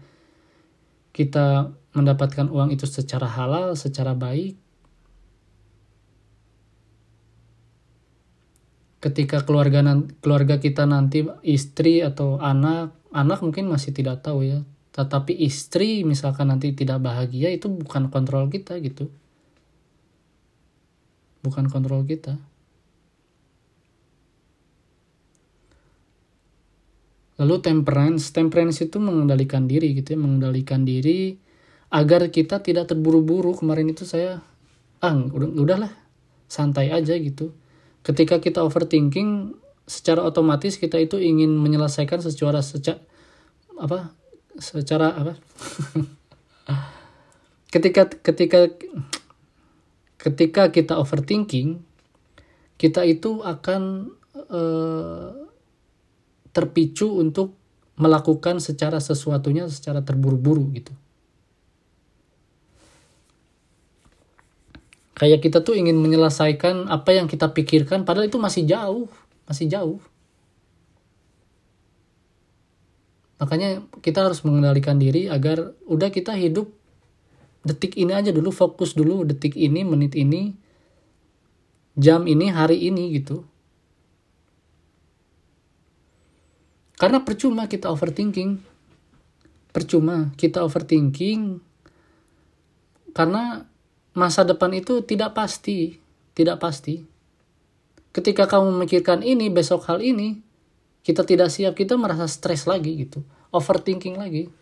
kita 1.12 1.76
mendapatkan 1.92 2.48
uang 2.48 2.72
itu 2.72 2.88
secara 2.88 3.28
halal 3.28 3.76
secara 3.76 4.16
baik? 4.16 4.56
Ketika 9.04 9.44
keluarga 9.44 9.84
keluarga 10.24 10.56
kita 10.56 10.88
nanti 10.88 11.28
istri 11.44 12.00
atau 12.00 12.40
anak 12.40 12.96
anak 13.12 13.44
mungkin 13.44 13.68
masih 13.68 13.92
tidak 13.92 14.24
tahu 14.24 14.48
ya. 14.48 14.64
Tetapi 14.96 15.36
istri 15.36 16.00
misalkan 16.04 16.48
nanti 16.48 16.72
tidak 16.72 17.04
bahagia 17.04 17.52
itu 17.52 17.68
bukan 17.68 18.08
kontrol 18.08 18.48
kita 18.48 18.76
gitu 18.80 19.12
bukan 21.42 21.66
kontrol 21.68 22.06
kita. 22.06 22.38
Lalu 27.42 27.58
temperance, 27.58 28.30
temperance 28.30 28.86
itu 28.86 29.02
mengendalikan 29.02 29.66
diri 29.66 29.98
gitu 29.98 30.14
ya, 30.14 30.18
mengendalikan 30.20 30.86
diri 30.86 31.34
agar 31.90 32.30
kita 32.30 32.62
tidak 32.62 32.86
terburu-buru. 32.86 33.58
Kemarin 33.58 33.90
itu 33.90 34.06
saya 34.06 34.38
ah 35.02 35.14
udah 35.18 35.50
udahlah 35.50 35.92
santai 36.46 36.94
aja 36.94 37.18
gitu. 37.18 37.50
Ketika 38.06 38.38
kita 38.38 38.62
overthinking 38.62 39.58
secara 39.90 40.22
otomatis 40.22 40.78
kita 40.78 41.02
itu 41.02 41.18
ingin 41.18 41.50
menyelesaikan 41.58 42.22
secara 42.22 42.62
secara 42.62 43.02
apa 43.74 44.14
secara 44.62 45.10
apa 45.10 45.34
ketika 47.74 48.06
ketika 48.06 48.70
ketika 50.22 50.70
kita 50.70 50.94
overthinking 50.94 51.82
kita 52.78 53.02
itu 53.02 53.42
akan 53.42 54.14
eh, 54.34 55.30
terpicu 56.54 57.18
untuk 57.18 57.58
melakukan 57.98 58.62
secara 58.62 59.02
sesuatunya 59.02 59.66
secara 59.66 60.00
terburu-buru 60.02 60.70
gitu. 60.74 60.94
Kayak 65.12 65.44
kita 65.44 65.62
tuh 65.62 65.78
ingin 65.78 66.00
menyelesaikan 66.02 66.90
apa 66.90 67.14
yang 67.14 67.30
kita 67.30 67.54
pikirkan 67.54 68.02
padahal 68.02 68.26
itu 68.26 68.42
masih 68.42 68.66
jauh 68.66 69.06
masih 69.46 69.66
jauh. 69.68 70.00
Makanya 73.42 73.82
kita 74.00 74.22
harus 74.22 74.40
mengendalikan 74.46 74.96
diri 75.02 75.26
agar 75.26 75.74
udah 75.90 76.08
kita 76.14 76.38
hidup 76.38 76.70
detik 77.62 77.94
ini 77.94 78.10
aja 78.10 78.34
dulu 78.34 78.50
fokus 78.50 78.94
dulu 78.94 79.22
detik 79.22 79.54
ini 79.54 79.86
menit 79.86 80.18
ini 80.18 80.54
jam 81.94 82.26
ini 82.26 82.50
hari 82.50 82.90
ini 82.90 83.14
gitu. 83.16 83.46
Karena 86.98 87.22
percuma 87.26 87.66
kita 87.66 87.90
overthinking. 87.90 88.62
Percuma 89.72 90.30
kita 90.36 90.60
overthinking 90.62 91.58
karena 93.16 93.64
masa 94.12 94.44
depan 94.44 94.72
itu 94.76 95.00
tidak 95.04 95.32
pasti 95.32 95.96
tidak 96.36 96.60
pasti. 96.60 97.04
Ketika 98.12 98.44
kamu 98.44 98.76
memikirkan 98.76 99.24
ini 99.24 99.48
besok 99.48 99.88
hal 99.88 100.04
ini 100.04 100.44
kita 101.00 101.24
tidak 101.24 101.48
siap 101.48 101.72
kita 101.72 101.96
merasa 101.96 102.28
stres 102.28 102.68
lagi 102.68 103.08
gitu. 103.08 103.24
Overthinking 103.52 104.20
lagi 104.20 104.52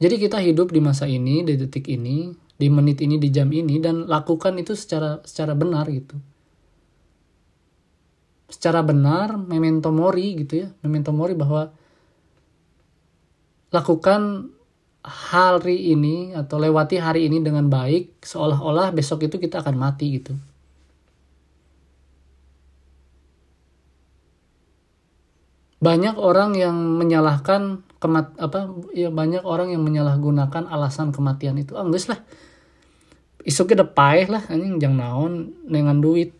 jadi 0.00 0.16
kita 0.16 0.40
hidup 0.40 0.72
di 0.72 0.80
masa 0.80 1.04
ini, 1.04 1.44
di 1.44 1.60
detik 1.60 1.84
ini, 1.92 2.32
di 2.56 2.72
menit 2.72 3.04
ini, 3.04 3.20
di 3.20 3.28
jam 3.28 3.52
ini 3.52 3.76
dan 3.76 4.08
lakukan 4.08 4.56
itu 4.56 4.72
secara 4.72 5.20
secara 5.28 5.52
benar 5.52 5.84
gitu. 5.92 6.16
Secara 8.48 8.80
benar, 8.80 9.36
memento 9.36 9.92
mori 9.92 10.40
gitu 10.40 10.64
ya, 10.64 10.68
memento 10.80 11.12
mori 11.12 11.36
bahwa 11.36 11.68
lakukan 13.70 14.50
hari 15.04 15.92
ini 15.92 16.32
atau 16.32 16.56
lewati 16.56 16.96
hari 16.96 17.28
ini 17.28 17.44
dengan 17.44 17.68
baik 17.68 18.24
seolah-olah 18.24 18.96
besok 18.96 19.28
itu 19.28 19.36
kita 19.36 19.60
akan 19.60 19.76
mati 19.76 20.16
gitu. 20.16 20.32
Banyak 25.80 26.20
orang 26.20 26.56
yang 26.56 26.76
menyalahkan 26.76 27.84
kemat 28.00 28.32
apa 28.40 28.72
ya 28.96 29.12
banyak 29.12 29.44
orang 29.44 29.72
yang 29.72 29.84
menyalahgunakan 29.84 30.68
alasan 30.68 31.12
kematian 31.12 31.56
itu. 31.56 31.76
Ah 31.76 31.84
lah. 31.84 32.20
Isu 33.40 33.64
kita 33.64 33.88
paeh 33.88 34.28
lah 34.28 34.44
anjing 34.52 34.76
jangan 34.76 35.00
naon 35.00 35.32
dengan 35.64 35.96
duit. 36.00 36.36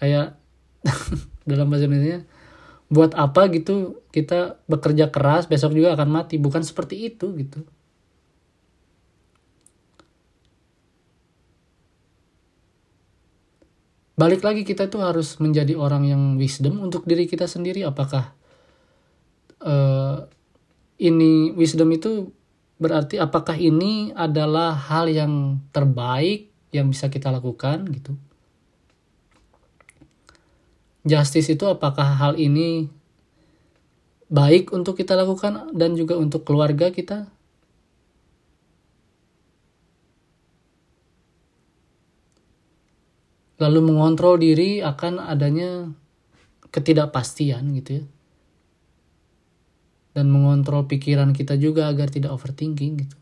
Kayak 0.00 0.40
dalam 1.48 1.68
bahasa 1.68 1.84
Indonesia 1.84 2.24
buat 2.88 3.12
apa 3.12 3.52
gitu 3.52 4.00
kita 4.08 4.64
bekerja 4.64 5.12
keras 5.12 5.44
besok 5.44 5.76
juga 5.76 5.92
akan 5.92 6.08
mati. 6.08 6.40
Bukan 6.40 6.64
seperti 6.64 7.12
itu 7.12 7.36
gitu 7.36 7.68
balik 14.18 14.42
lagi 14.42 14.66
kita 14.66 14.90
tuh 14.90 15.06
harus 15.06 15.38
menjadi 15.38 15.78
orang 15.78 16.02
yang 16.10 16.22
wisdom 16.34 16.82
untuk 16.82 17.06
diri 17.06 17.30
kita 17.30 17.46
sendiri. 17.46 17.86
Apakah 17.86 18.34
uh, 19.62 20.26
ini 20.98 21.54
wisdom 21.54 21.94
itu 21.94 22.34
berarti 22.82 23.22
apakah 23.22 23.54
ini 23.54 24.10
adalah 24.18 24.74
hal 24.74 25.06
yang 25.06 25.62
terbaik 25.70 26.50
yang 26.74 26.90
bisa 26.90 27.06
kita 27.06 27.30
lakukan 27.30 27.86
gitu? 27.94 28.18
Justice 31.06 31.54
itu 31.54 31.64
apakah 31.70 32.18
hal 32.18 32.34
ini 32.36 32.90
baik 34.28 34.74
untuk 34.74 34.98
kita 34.98 35.16
lakukan 35.16 35.72
dan 35.72 35.96
juga 35.96 36.18
untuk 36.18 36.44
keluarga 36.44 36.92
kita 36.92 37.30
lalu 43.58 43.92
mengontrol 43.92 44.38
diri 44.38 44.80
akan 44.82 45.18
adanya 45.18 45.90
ketidakpastian 46.70 47.74
gitu 47.78 48.02
ya 48.02 48.04
dan 50.18 50.34
mengontrol 50.34 50.90
pikiran 50.90 51.30
kita 51.30 51.54
juga 51.54 51.86
agar 51.86 52.10
tidak 52.10 52.34
overthinking 52.34 53.06
gitu. 53.06 53.16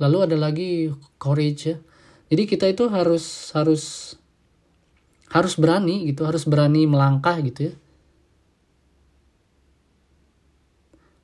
Lalu 0.00 0.18
ada 0.24 0.36
lagi 0.40 0.88
courage 1.20 1.62
ya. 1.68 1.76
Jadi 2.32 2.42
kita 2.48 2.64
itu 2.64 2.88
harus 2.88 3.52
harus 3.52 4.16
harus 5.28 5.54
berani 5.60 6.08
gitu, 6.08 6.24
harus 6.24 6.48
berani 6.48 6.88
melangkah 6.88 7.36
gitu 7.44 7.68
ya. 7.68 7.74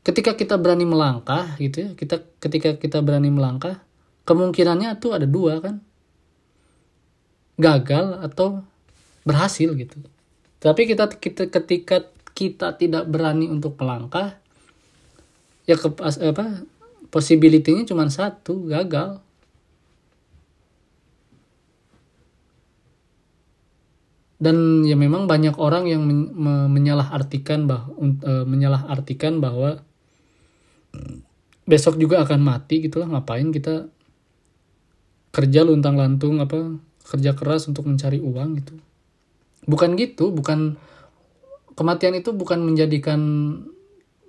Ketika 0.04 0.36
kita 0.36 0.60
berani 0.60 0.84
melangkah 0.84 1.56
gitu 1.56 1.76
ya, 1.80 1.88
kita 1.96 2.20
ketika 2.44 2.76
kita 2.76 3.00
berani 3.00 3.32
melangkah, 3.32 3.80
kemungkinannya 4.24 4.96
tuh 5.00 5.16
ada 5.16 5.26
dua 5.28 5.60
kan. 5.60 5.80
Gagal 7.56 8.24
atau 8.24 8.64
berhasil 9.22 9.70
gitu. 9.78 9.98
Tapi 10.58 10.88
kita 10.90 11.06
kita 11.20 11.48
ketika 11.48 12.08
kita 12.34 12.74
tidak 12.74 13.06
berani 13.06 13.46
untuk 13.46 13.78
melangkah 13.78 14.36
ya 15.64 15.78
ke 15.78 15.88
apa 16.02 16.66
possibility-nya 17.08 17.88
cuma 17.88 18.10
satu 18.10 18.68
gagal 18.68 19.22
dan 24.42 24.84
ya 24.84 24.98
memang 24.98 25.24
banyak 25.24 25.56
orang 25.56 25.88
yang 25.88 26.04
men 26.04 26.36
menyalahartikan 26.68 27.64
bahwa 27.64 27.88
uh, 27.96 28.44
menyalahartikan 28.44 29.40
bahwa 29.40 29.80
besok 31.64 31.96
juga 31.96 32.20
akan 32.28 32.44
mati 32.44 32.84
gitulah 32.84 33.08
ngapain 33.08 33.48
kita 33.54 33.88
kerja 35.34 35.66
luntang 35.66 35.98
lantung 35.98 36.38
apa 36.38 36.78
kerja 37.10 37.34
keras 37.34 37.66
untuk 37.66 37.90
mencari 37.90 38.22
uang 38.22 38.48
gitu. 38.62 38.74
Bukan 39.66 39.98
gitu 39.98 40.30
bukan 40.30 40.78
kematian 41.74 42.14
itu 42.14 42.30
bukan 42.30 42.62
menjadikan 42.62 43.20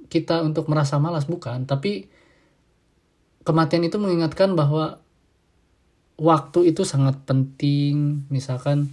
kita 0.10 0.42
untuk 0.42 0.66
merasa 0.66 0.98
malas 0.98 1.30
bukan. 1.30 1.70
Tapi 1.70 2.10
kematian 3.46 3.86
itu 3.86 4.02
mengingatkan 4.02 4.58
bahwa 4.58 4.98
waktu 6.18 6.74
itu 6.74 6.82
sangat 6.82 7.22
penting. 7.30 8.26
Misalkan 8.34 8.90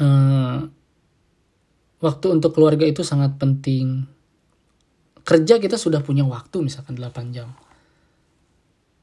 eh, 0.00 0.58
waktu 2.00 2.26
untuk 2.32 2.56
keluarga 2.56 2.88
itu 2.88 3.04
sangat 3.04 3.36
penting. 3.36 4.08
Kerja 5.24 5.60
kita 5.60 5.76
sudah 5.76 6.00
punya 6.00 6.24
waktu 6.24 6.64
misalkan 6.64 6.96
8 6.96 7.32
jam 7.32 7.52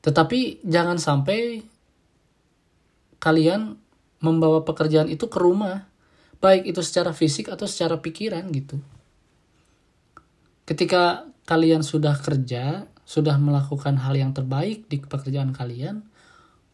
tetapi 0.01 0.65
jangan 0.65 0.97
sampai 0.97 1.61
kalian 3.21 3.77
membawa 4.21 4.65
pekerjaan 4.65 5.09
itu 5.09 5.29
ke 5.29 5.37
rumah 5.37 5.89
baik 6.41 6.73
itu 6.73 6.81
secara 6.81 7.13
fisik 7.13 7.53
atau 7.53 7.69
secara 7.69 8.01
pikiran 8.01 8.49
gitu. 8.49 8.81
Ketika 10.65 11.29
kalian 11.45 11.85
sudah 11.85 12.17
kerja, 12.17 12.89
sudah 13.05 13.37
melakukan 13.37 14.01
hal 14.01 14.17
yang 14.17 14.33
terbaik 14.33 14.89
di 14.89 14.97
pekerjaan 14.97 15.53
kalian, 15.53 16.01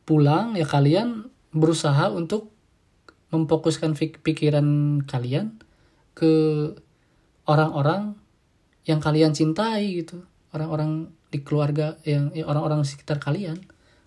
pulang 0.07 0.55
ya 0.55 0.63
kalian 0.63 1.27
berusaha 1.51 2.07
untuk 2.15 2.55
memfokuskan 3.35 3.91
pikiran 4.23 5.01
kalian 5.03 5.59
ke 6.15 6.31
orang-orang 7.43 8.15
yang 8.87 9.03
kalian 9.03 9.35
cintai 9.35 9.99
gitu, 9.99 10.23
orang-orang 10.55 11.11
di 11.27 11.43
keluarga 11.43 11.99
yang 12.07 12.31
ya 12.31 12.47
orang-orang 12.47 12.87
sekitar 12.87 13.19
kalian, 13.19 13.59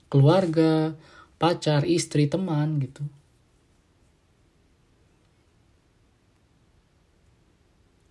keluarga, 0.09 0.97
pacar, 1.37 1.85
istri, 1.85 2.27
teman 2.29 2.81
gitu. 2.81 3.05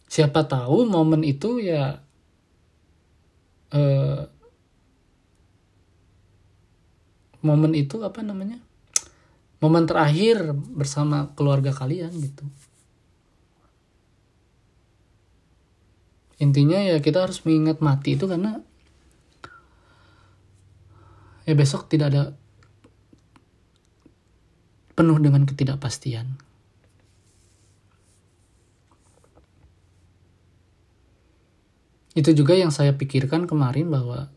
siapa 0.09 0.41
tahu 0.41 0.89
momen 0.89 1.21
itu 1.21 1.61
ya 1.61 2.01
uh, 3.71 4.21
momen 7.45 7.77
itu 7.77 8.01
apa 8.01 8.25
namanya 8.25 8.57
momen 9.61 9.85
terakhir 9.85 10.51
bersama 10.73 11.29
keluarga 11.37 11.69
kalian 11.69 12.09
gitu 12.19 12.43
intinya 16.41 16.81
ya 16.81 16.97
kita 16.97 17.29
harus 17.29 17.45
mengingat 17.45 17.77
mati 17.77 18.17
itu 18.17 18.25
karena 18.25 18.65
eh 21.49 21.57
besok 21.57 21.89
tidak 21.89 22.13
ada 22.13 22.23
penuh 24.93 25.17
dengan 25.17 25.49
ketidakpastian. 25.49 26.37
Itu 32.13 32.37
juga 32.37 32.53
yang 32.53 32.69
saya 32.69 32.93
pikirkan 32.93 33.49
kemarin 33.49 33.89
bahwa 33.89 34.29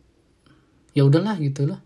ya 0.97 1.05
udahlah 1.05 1.37
gitu 1.37 1.69
lah. 1.69 1.85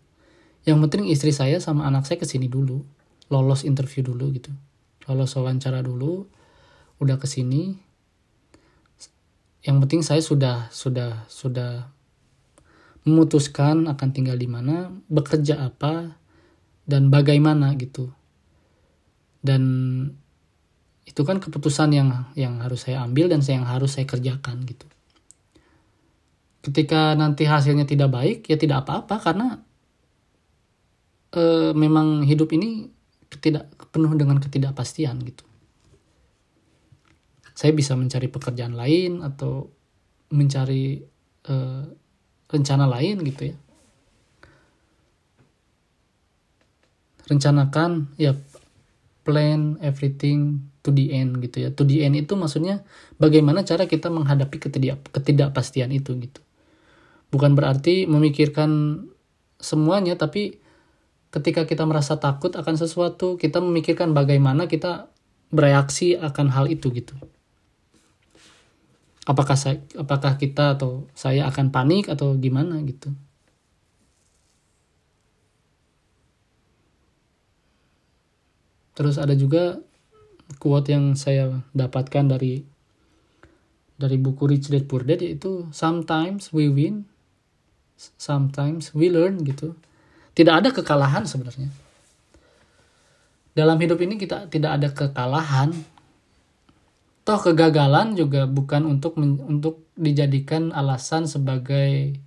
Yang 0.62 0.78
penting 0.86 1.10
istri 1.10 1.34
saya 1.34 1.58
sama 1.58 1.90
anak 1.90 2.06
saya 2.06 2.22
ke 2.22 2.26
sini 2.28 2.46
dulu, 2.46 2.86
lolos 3.26 3.66
interview 3.66 4.06
dulu 4.06 4.30
gitu, 4.30 4.54
lolos 5.10 5.34
wawancara 5.34 5.82
dulu, 5.82 6.28
udah 7.02 7.16
ke 7.18 7.26
sini. 7.26 7.82
Yang 9.66 9.76
penting 9.82 10.02
saya 10.06 10.22
sudah 10.22 10.70
sudah 10.70 11.26
sudah 11.26 11.95
memutuskan 13.06 13.86
akan 13.86 14.08
tinggal 14.10 14.34
di 14.34 14.50
mana 14.50 14.90
bekerja 15.06 15.62
apa 15.62 16.18
dan 16.84 17.08
bagaimana 17.08 17.70
gitu. 17.78 18.10
Dan 19.38 19.62
itu 21.06 21.22
kan 21.22 21.38
keputusan 21.38 21.94
yang 21.94 22.10
yang 22.34 22.58
harus 22.58 22.82
saya 22.90 23.06
ambil 23.06 23.30
dan 23.30 23.38
yang 23.46 23.62
harus 23.62 23.94
saya 23.94 24.10
kerjakan 24.10 24.66
gitu. 24.66 24.90
Ketika 26.66 27.14
nanti 27.14 27.46
hasilnya 27.46 27.86
tidak 27.86 28.10
baik 28.10 28.50
ya 28.50 28.58
tidak 28.58 28.82
apa-apa 28.82 29.22
karena 29.22 29.62
e, 31.30 31.70
memang 31.78 32.26
hidup 32.26 32.50
ini 32.58 32.90
ketidak 33.30 33.70
penuh 33.94 34.10
dengan 34.18 34.42
ketidakpastian 34.42 35.22
gitu. 35.22 35.46
Saya 37.54 37.70
bisa 37.70 37.94
mencari 37.94 38.26
pekerjaan 38.26 38.74
lain 38.74 39.22
atau 39.22 39.70
mencari 40.34 41.06
e, 41.46 41.54
rencana 42.50 42.86
lain 42.86 43.22
gitu 43.26 43.52
ya. 43.52 43.56
Rencanakan 47.26 48.14
ya 48.14 48.38
plan 49.26 49.82
everything 49.82 50.62
to 50.86 50.94
the 50.94 51.10
end 51.10 51.42
gitu 51.42 51.66
ya. 51.66 51.70
To 51.74 51.82
the 51.82 52.06
end 52.06 52.14
itu 52.14 52.38
maksudnya 52.38 52.86
bagaimana 53.18 53.66
cara 53.66 53.90
kita 53.90 54.06
menghadapi 54.08 54.56
ketidak 54.62 55.02
ketidakpastian 55.10 55.90
itu 55.90 56.14
gitu. 56.22 56.40
Bukan 57.34 57.58
berarti 57.58 58.06
memikirkan 58.06 59.02
semuanya 59.58 60.14
tapi 60.14 60.62
ketika 61.34 61.66
kita 61.66 61.82
merasa 61.82 62.16
takut 62.16 62.54
akan 62.54 62.74
sesuatu 62.78 63.34
kita 63.36 63.58
memikirkan 63.58 64.14
bagaimana 64.14 64.70
kita 64.70 65.10
bereaksi 65.50 66.14
akan 66.16 66.52
hal 66.52 66.70
itu 66.70 66.92
gitu 66.94 67.16
apakah 69.26 69.58
saya 69.58 69.82
apakah 69.98 70.38
kita 70.38 70.78
atau 70.78 71.10
saya 71.12 71.44
akan 71.50 71.74
panik 71.74 72.06
atau 72.06 72.38
gimana 72.38 72.78
gitu 72.86 73.10
terus 78.96 79.18
ada 79.18 79.34
juga 79.36 79.82
quote 80.62 80.94
yang 80.94 81.18
saya 81.18 81.60
dapatkan 81.74 82.32
dari 82.32 82.64
dari 83.96 84.16
buku 84.16 84.46
Rich 84.46 84.72
Dad 84.72 84.86
Poor 84.88 85.04
Dad 85.04 85.20
yaitu 85.20 85.68
sometimes 85.74 86.54
we 86.54 86.70
win 86.70 87.04
sometimes 87.96 88.92
we 88.92 89.08
learn 89.08 89.40
gitu. 89.42 89.74
Tidak 90.36 90.52
ada 90.52 90.68
kekalahan 90.68 91.24
sebenarnya. 91.24 91.72
Dalam 93.56 93.80
hidup 93.80 93.96
ini 94.04 94.20
kita 94.20 94.52
tidak 94.52 94.70
ada 94.76 94.88
kekalahan. 94.92 95.72
Toh 97.26 97.42
kegagalan 97.42 98.14
juga 98.14 98.46
bukan 98.46 98.86
untuk 98.86 99.18
untuk 99.18 99.90
dijadikan 99.98 100.70
alasan 100.70 101.26
sebagai 101.26 102.22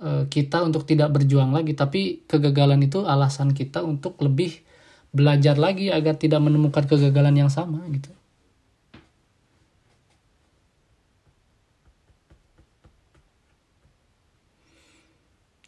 uh, 0.00 0.24
kita 0.32 0.64
untuk 0.64 0.88
tidak 0.88 1.12
berjuang 1.12 1.52
lagi, 1.52 1.76
tapi 1.76 2.24
kegagalan 2.24 2.80
itu 2.80 3.04
alasan 3.04 3.52
kita 3.52 3.84
untuk 3.84 4.16
lebih 4.24 4.64
belajar 5.12 5.60
lagi 5.60 5.92
agar 5.92 6.16
tidak 6.16 6.40
menemukan 6.40 6.88
kegagalan 6.88 7.36
yang 7.36 7.52
sama 7.52 7.84
gitu. 7.92 8.08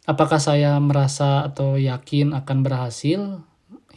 Apakah 0.09 0.41
saya 0.41 0.81
merasa 0.81 1.45
atau 1.45 1.77
yakin 1.77 2.33
akan 2.33 2.57
berhasil 2.65 3.45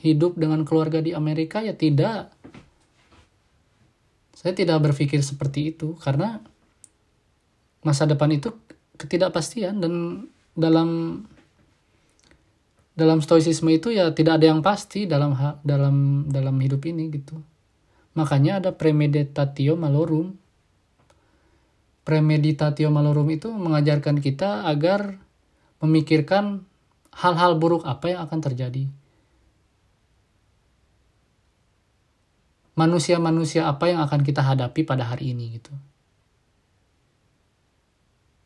hidup 0.04 0.36
dengan 0.36 0.68
keluarga 0.68 1.00
di 1.00 1.16
Amerika? 1.16 1.64
Ya 1.64 1.72
tidak. 1.72 2.41
Saya 4.42 4.58
tidak 4.58 4.82
berpikir 4.82 5.22
seperti 5.22 5.70
itu 5.70 5.94
karena 6.02 6.42
masa 7.86 8.10
depan 8.10 8.30
itu 8.34 8.50
ketidakpastian 8.98 9.78
dan 9.78 10.26
dalam 10.58 11.22
dalam 12.92 13.24
stoicisme 13.24 13.72
itu 13.72 13.88
ya 13.94 14.12
tidak 14.12 14.42
ada 14.42 14.52
yang 14.52 14.60
pasti 14.60 15.08
dalam 15.08 15.32
dalam 15.64 16.26
dalam 16.28 16.56
hidup 16.60 16.82
ini 16.90 17.08
gitu. 17.08 17.40
Makanya 18.18 18.60
ada 18.60 18.70
premeditatio 18.74 19.78
malorum. 19.78 20.36
Premeditatio 22.02 22.90
malorum 22.90 23.30
itu 23.30 23.48
mengajarkan 23.48 24.18
kita 24.18 24.66
agar 24.68 25.16
memikirkan 25.80 26.66
hal-hal 27.14 27.56
buruk 27.56 27.86
apa 27.86 28.12
yang 28.12 28.20
akan 28.26 28.40
terjadi. 28.42 28.84
Manusia-manusia 32.72 33.68
apa 33.68 33.92
yang 33.92 34.00
akan 34.00 34.24
kita 34.24 34.40
hadapi 34.40 34.82
pada 34.88 35.04
hari 35.04 35.36
ini 35.36 35.60
gitu. 35.60 35.72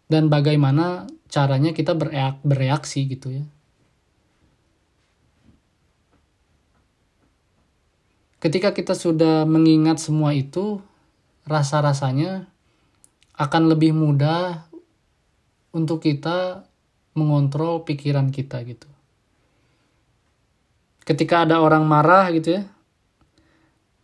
Dan 0.07 0.31
bagaimana 0.31 1.07
caranya 1.27 1.75
kita 1.75 1.95
bereak, 1.95 2.43
bereaksi 2.47 3.07
gitu 3.11 3.43
ya. 3.43 3.45
Ketika 8.39 8.71
kita 8.71 8.95
sudah 8.95 9.43
mengingat 9.43 9.99
semua 9.99 10.31
itu, 10.31 10.79
rasa-rasanya 11.51 12.47
akan 13.35 13.63
lebih 13.75 13.91
mudah 13.91 14.71
untuk 15.75 16.07
kita 16.07 16.63
mengontrol 17.17 17.83
pikiran 17.83 18.31
kita 18.31 18.63
gitu. 18.63 18.87
Ketika 21.03 21.43
ada 21.43 21.59
orang 21.59 21.83
marah 21.87 22.31
gitu 22.31 22.61
ya, 22.61 22.63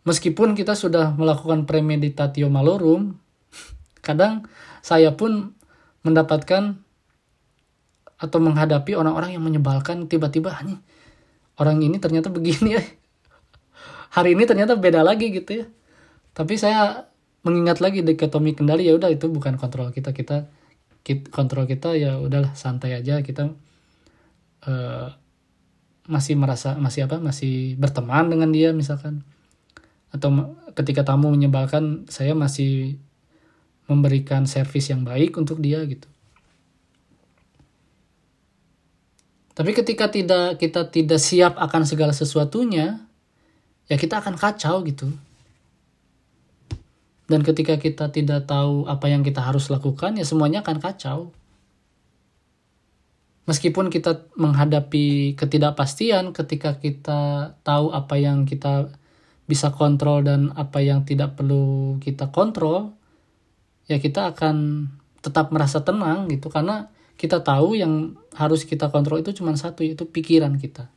meskipun 0.03 0.55
kita 0.55 0.75
sudah 0.75 1.15
melakukan 1.15 1.67
premeditatio 1.67 2.47
malorum, 2.47 3.19
kadang 4.05 4.47
saya 4.83 5.15
pun 5.15 5.55
mendapatkan 6.03 6.79
atau 8.19 8.39
menghadapi 8.39 8.95
orang-orang 8.95 9.35
yang 9.35 9.43
menyebalkan 9.43 10.07
tiba-tiba 10.07 10.55
hanya 10.55 10.79
orang 11.59 11.83
ini 11.83 11.99
ternyata 11.99 12.31
begini 12.31 12.79
ya. 12.79 12.83
Hari 14.13 14.37
ini 14.37 14.45
ternyata 14.45 14.77
beda 14.77 15.01
lagi 15.01 15.33
gitu 15.33 15.63
ya. 15.63 15.65
Tapi 16.37 16.53
saya 16.55 17.09
mengingat 17.43 17.83
lagi 17.83 17.99
dikotomi 18.05 18.55
kendali 18.55 18.87
ya 18.87 18.95
udah 18.95 19.11
itu 19.11 19.27
bukan 19.27 19.59
kontrol 19.59 19.91
kita 19.91 20.15
kita 20.15 20.47
kita, 21.03 21.27
kontrol 21.27 21.67
kita 21.67 21.91
ya 21.99 22.15
udahlah 22.15 22.55
santai 22.55 22.95
aja 22.95 23.19
kita 23.19 23.51
uh, 24.63 25.07
masih 26.07 26.39
merasa 26.39 26.79
masih 26.79 27.07
apa 27.07 27.19
masih 27.19 27.75
berteman 27.75 28.31
dengan 28.31 28.49
dia 28.55 28.71
misalkan 28.71 29.27
atau 30.13 30.55
ketika 30.77 31.01
tamu 31.01 31.33
menyebalkan 31.33 32.05
saya 32.07 32.37
masih 32.37 33.01
memberikan 33.89 34.45
servis 34.45 34.87
yang 34.93 35.01
baik 35.01 35.35
untuk 35.35 35.59
dia 35.59 35.81
gitu 35.83 36.07
tapi 39.53 39.73
ketika 39.73 40.07
tidak 40.09 40.61
kita 40.61 40.87
tidak 40.87 41.19
siap 41.19 41.57
akan 41.57 41.83
segala 41.83 42.13
sesuatunya 42.13 43.01
ya 43.89 43.97
kita 43.97 44.21
akan 44.21 44.37
kacau 44.37 44.85
gitu 44.85 45.09
dan 47.33 47.41
ketika 47.41 47.79
kita 47.79 48.11
tidak 48.11 48.45
tahu 48.45 48.83
apa 48.85 49.07
yang 49.07 49.23
kita 49.23 49.39
harus 49.39 49.71
lakukan, 49.71 50.19
ya 50.19 50.25
semuanya 50.27 50.61
akan 50.61 50.77
kacau. 50.83 51.19
Meskipun 53.49 53.91
kita 53.91 54.23
menghadapi 54.39 55.35
ketidakpastian 55.35 56.31
ketika 56.31 56.79
kita 56.79 57.51
tahu 57.65 57.91
apa 57.91 58.15
yang 58.15 58.47
kita 58.47 58.93
bisa 59.43 59.75
kontrol 59.75 60.23
dan 60.23 60.55
apa 60.55 60.79
yang 60.79 61.03
tidak 61.03 61.35
perlu 61.35 61.99
kita 61.99 62.31
kontrol, 62.31 62.95
ya 63.91 63.99
kita 63.99 64.31
akan 64.31 64.87
tetap 65.23 65.51
merasa 65.51 65.83
tenang 65.83 66.27
gitu 66.31 66.51
karena 66.51 66.91
kita 67.15 67.39
tahu 67.39 67.79
yang 67.79 68.19
harus 68.35 68.67
kita 68.67 68.89
kontrol 68.91 69.21
itu 69.21 69.31
cuma 69.35 69.55
satu 69.55 69.85
yaitu 69.85 70.03
pikiran 70.07 70.59
kita. 70.59 70.89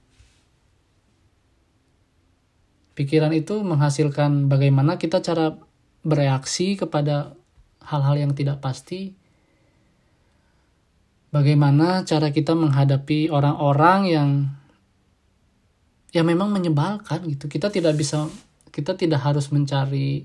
Pikiran 2.96 3.30
itu 3.36 3.60
menghasilkan 3.60 4.48
bagaimana 4.48 4.96
kita 4.96 5.20
cara 5.20 5.60
bereaksi 6.00 6.80
kepada 6.80 7.36
hal-hal 7.84 8.16
yang 8.16 8.32
tidak 8.32 8.64
pasti. 8.64 9.12
Bagaimana 11.28 12.08
cara 12.08 12.32
kita 12.32 12.56
menghadapi 12.56 13.28
orang-orang 13.28 14.00
yang 14.08 14.28
ya 16.16 16.24
memang 16.24 16.48
menyebalkan 16.48 17.28
gitu. 17.28 17.44
Kita 17.52 17.68
tidak 17.68 17.92
bisa 18.00 18.24
kita 18.72 18.96
tidak 18.96 19.20
harus 19.20 19.52
mencari 19.52 20.24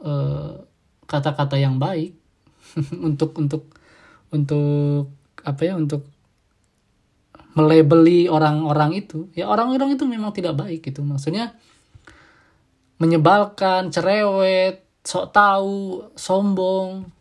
eh, 0.00 0.52
kata-kata 1.04 1.56
uh, 1.56 1.60
yang 1.60 1.76
baik 1.76 2.16
untuk 3.08 3.36
untuk 3.36 3.68
untuk 4.32 5.12
apa 5.44 5.60
ya 5.60 5.76
untuk 5.76 6.08
melebeli 7.52 8.32
orang-orang 8.32 8.96
itu. 8.96 9.28
Ya 9.36 9.44
orang-orang 9.52 9.92
itu 9.92 10.08
memang 10.08 10.32
tidak 10.32 10.56
baik 10.56 10.88
gitu. 10.88 11.04
Maksudnya 11.04 11.52
menyebalkan, 12.96 13.92
cerewet, 13.92 14.88
sok 15.04 15.36
tahu, 15.36 16.08
sombong. 16.16 17.12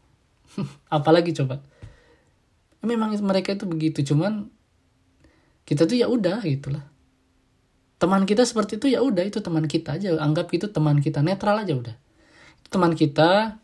apalagi 0.95 1.35
coba. 1.35 1.59
Memang 2.79 3.11
mereka 3.19 3.51
itu 3.51 3.67
begitu. 3.67 4.07
Cuman 4.07 4.47
kita 5.67 5.83
tuh 5.83 5.99
ya 5.99 6.07
udah 6.07 6.39
gitulah 6.47 6.90
teman 8.01 8.25
kita 8.25 8.41
seperti 8.49 8.81
itu 8.81 8.97
ya 8.97 9.05
udah 9.05 9.21
itu 9.21 9.45
teman 9.45 9.69
kita 9.69 10.01
aja. 10.01 10.17
Anggap 10.17 10.49
itu 10.49 10.65
teman 10.73 10.97
kita 10.97 11.21
netral 11.21 11.61
aja 11.61 11.77
udah. 11.77 11.95
Teman 12.73 12.97
kita 12.97 13.61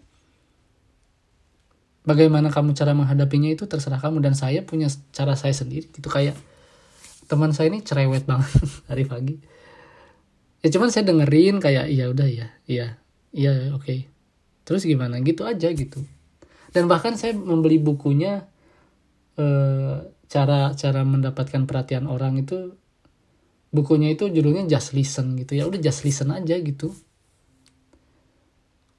bagaimana 2.05 2.53
kamu 2.53 2.77
cara 2.77 2.93
menghadapinya 2.93 3.49
itu 3.49 3.65
terserah 3.65 3.97
kamu. 3.97 4.21
Dan 4.21 4.37
saya 4.37 4.61
punya 4.61 4.93
cara 5.09 5.33
saya 5.33 5.57
sendiri. 5.57 5.89
Itu 5.89 6.13
kayak 6.13 6.37
teman 7.25 7.49
saya 7.49 7.73
ini 7.73 7.81
cerewet 7.81 8.29
banget 8.29 8.53
hari 8.93 9.09
pagi. 9.09 9.41
Ya 10.61 10.69
cuman 10.69 10.93
saya 10.93 11.09
dengerin 11.09 11.57
kayak 11.57 11.89
iya 11.89 12.05
udah 12.05 12.27
ya 12.29 12.47
iya 12.69 13.01
iya 13.33 13.73
oke. 13.73 13.89
Okay. 13.89 14.05
terus 14.69 14.85
gimana? 14.85 15.17
Gitu 15.25 15.49
aja 15.49 15.73
gitu. 15.73 16.05
Dan 16.77 16.85
bahkan 16.85 17.17
saya 17.17 17.33
membeli 17.33 17.81
bukunya 17.81 18.45
eh, 19.41 19.97
cara 20.29 20.77
cara 20.77 21.01
mendapatkan 21.01 21.65
perhatian 21.65 22.05
orang 22.05 22.37
itu 22.37 22.77
bukunya 23.71 24.15
itu 24.15 24.31
judulnya 24.31 24.67
just 24.67 24.95
listen 24.95 25.35
gitu 25.39 25.59
ya. 25.59 25.67
Udah 25.67 25.79
just 25.81 26.03
listen 26.07 26.31
aja 26.31 26.55
gitu. 26.59 26.91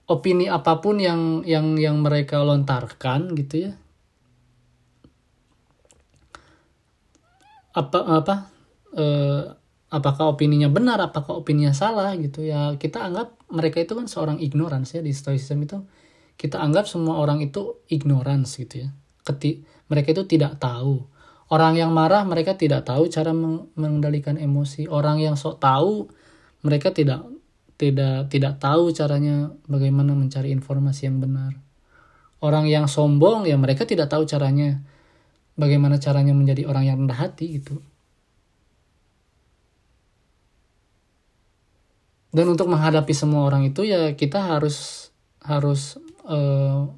Opini 0.09 0.49
apa 0.49 0.81
pun 0.81 0.97
yang 0.97 1.45
yang 1.45 1.77
yang 1.77 2.01
mereka 2.01 2.41
lontarkan 2.41 3.37
gitu 3.37 3.69
ya. 3.69 3.73
Apa 7.77 7.99
apa 8.09 8.35
eh, 8.97 9.45
apakah 9.89 10.33
opininya 10.33 10.69
benar 10.73 11.01
apakah 11.01 11.37
opininya 11.37 11.77
salah 11.77 12.17
gitu 12.17 12.45
ya. 12.45 12.77
Kita 12.81 13.05
anggap 13.05 13.37
mereka 13.53 13.85
itu 13.85 13.93
kan 13.93 14.09
seorang 14.09 14.41
ignorance 14.41 14.97
ya 14.97 15.05
di 15.05 15.13
stoicism 15.13 15.61
itu. 15.65 15.79
Kita 16.39 16.63
anggap 16.63 16.87
semua 16.89 17.21
orang 17.21 17.45
itu 17.45 17.85
ignorance 17.93 18.57
gitu 18.57 18.89
ya. 18.89 18.89
Keti 19.25 19.61
mereka 19.93 20.17
itu 20.17 20.25
tidak 20.25 20.57
tahu 20.57 21.18
orang 21.49 21.75
yang 21.77 21.91
marah 21.93 22.25
mereka 22.25 22.57
tidak 22.57 22.85
tahu 22.85 23.09
cara 23.09 23.33
mengendalikan 23.77 24.37
emosi 24.37 24.89
orang 24.89 25.21
yang 25.21 25.37
sok 25.37 25.61
tahu 25.61 26.09
mereka 26.65 26.93
tidak 26.93 27.25
tidak 27.79 28.27
tidak 28.29 28.59
tahu 28.59 28.91
caranya 28.91 29.55
bagaimana 29.71 30.13
mencari 30.13 30.51
informasi 30.51 31.07
yang 31.07 31.23
benar. 31.23 31.55
Orang 32.43 32.67
yang 32.67 32.91
sombong 32.91 33.47
ya 33.47 33.55
mereka 33.55 33.87
tidak 33.87 34.11
tahu 34.11 34.27
caranya 34.27 34.83
bagaimana 35.55 36.03
caranya 36.03 36.35
menjadi 36.35 36.67
orang 36.67 36.85
yang 36.91 36.97
rendah 37.07 37.19
hati 37.19 37.63
gitu. 37.63 37.79
Dan 42.35 42.51
untuk 42.51 42.67
menghadapi 42.67 43.15
semua 43.15 43.47
orang 43.47 43.67
itu 43.67 43.87
ya 43.87 44.13
kita 44.15 44.43
harus 44.43 45.09
harus 45.43 45.97
uh, 46.27 46.91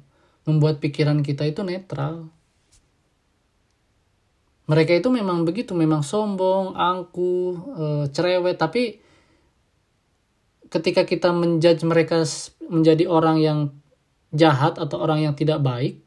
membuat 0.49 0.81
pikiran 0.81 1.21
kita 1.21 1.45
itu 1.45 1.61
netral. 1.61 2.29
Mereka 4.71 5.03
itu 5.03 5.11
memang 5.11 5.43
begitu, 5.43 5.75
memang 5.75 5.99
sombong, 5.99 6.79
angkuh, 6.79 7.51
uh, 7.75 8.05
cerewet, 8.07 8.55
tapi 8.55 9.03
ketika 10.71 11.03
kita 11.03 11.35
menjudge 11.35 11.83
mereka 11.83 12.23
menjadi 12.71 13.03
orang 13.11 13.37
yang 13.43 13.59
jahat 14.31 14.79
atau 14.79 15.03
orang 15.03 15.27
yang 15.27 15.35
tidak 15.35 15.59
baik 15.59 15.99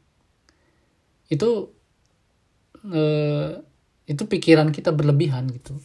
itu 1.29 1.69
eh, 2.89 3.61
itu 4.09 4.23
pikiran 4.25 4.73
kita 4.73 4.89
berlebihan 4.89 5.45
gitu. 5.53 5.77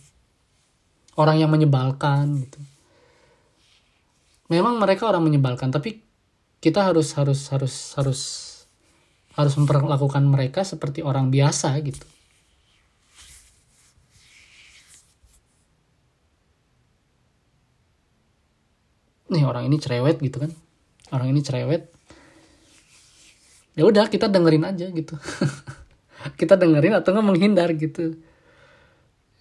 Orang 1.21 1.37
yang 1.37 1.53
menyebalkan 1.53 2.41
gitu. 2.49 2.61
Memang 4.49 4.81
mereka 4.81 5.13
orang 5.13 5.29
menyebalkan 5.29 5.69
tapi 5.69 6.01
kita 6.65 6.89
harus 6.89 7.13
harus 7.17 7.41
harus 7.53 7.75
harus 8.01 8.21
harus 9.37 9.55
memperlakukan 9.61 10.25
mereka 10.25 10.65
seperti 10.65 11.05
orang 11.05 11.29
biasa 11.29 11.77
gitu 11.85 12.05
nih 19.31 19.47
orang 19.47 19.71
ini 19.71 19.79
cerewet 19.79 20.19
gitu 20.19 20.43
kan. 20.43 20.53
Orang 21.15 21.31
ini 21.31 21.41
cerewet. 21.41 21.91
Ya 23.79 23.87
udah 23.87 24.11
kita 24.11 24.27
dengerin 24.27 24.67
aja 24.67 24.91
gitu. 24.91 25.15
Kita 26.41 26.53
dengerin 26.53 26.93
atau 26.93 27.17
nggak 27.17 27.25
menghindar 27.25 27.73
gitu. 27.81 28.21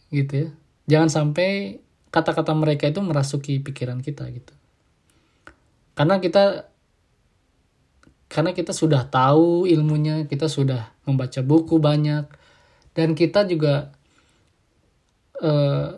Gitu 0.08 0.32
ya. 0.32 0.48
Jangan 0.88 1.10
sampai 1.12 1.84
kata-kata 2.08 2.56
mereka 2.56 2.88
itu 2.88 3.04
merasuki 3.04 3.60
pikiran 3.60 4.00
kita 4.00 4.24
gitu. 4.32 4.54
Karena 5.94 6.24
kita 6.24 6.72
karena 8.30 8.54
kita 8.54 8.72
sudah 8.72 9.10
tahu 9.10 9.66
ilmunya 9.66 10.30
kita 10.30 10.46
sudah 10.46 10.94
membaca 11.04 11.42
buku 11.42 11.82
banyak 11.82 12.30
dan 12.94 13.18
kita 13.18 13.44
juga 13.50 13.90
uh, 15.42 15.98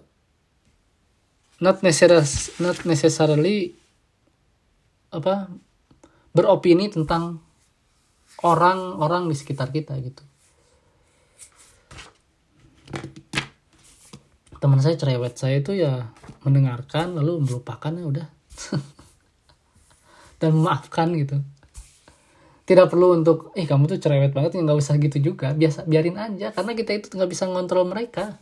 not 1.59 1.83
necessarily 1.83 2.25
not 2.63 2.79
necessarily 2.87 3.75
apa 5.11 5.51
beropini 6.31 6.87
tentang 6.87 7.43
orang-orang 8.41 9.27
di 9.27 9.35
sekitar 9.35 9.69
kita 9.69 9.99
gitu. 9.99 10.23
Teman 14.61 14.79
saya 14.79 14.95
cerewet 14.95 15.35
saya 15.35 15.59
itu 15.59 15.75
ya 15.75 16.13
mendengarkan 16.47 17.17
lalu 17.17 17.43
melupakan 17.43 17.91
ya 17.91 18.05
udah. 18.07 18.27
Dan 20.41 20.57
memaafkan 20.57 21.11
gitu. 21.19 21.43
Tidak 22.65 22.87
perlu 22.87 23.19
untuk 23.19 23.51
eh 23.57 23.67
kamu 23.67 23.89
tuh 23.89 23.99
cerewet 23.99 24.31
banget 24.31 24.55
nggak 24.55 24.79
usah 24.79 24.95
gitu 25.01 25.33
juga 25.33 25.51
biasa 25.51 25.83
biarin 25.89 26.15
aja 26.15 26.55
karena 26.55 26.71
kita 26.71 26.91
itu 26.95 27.07
nggak 27.13 27.29
bisa 27.29 27.49
ngontrol 27.49 27.89
mereka. 27.89 28.39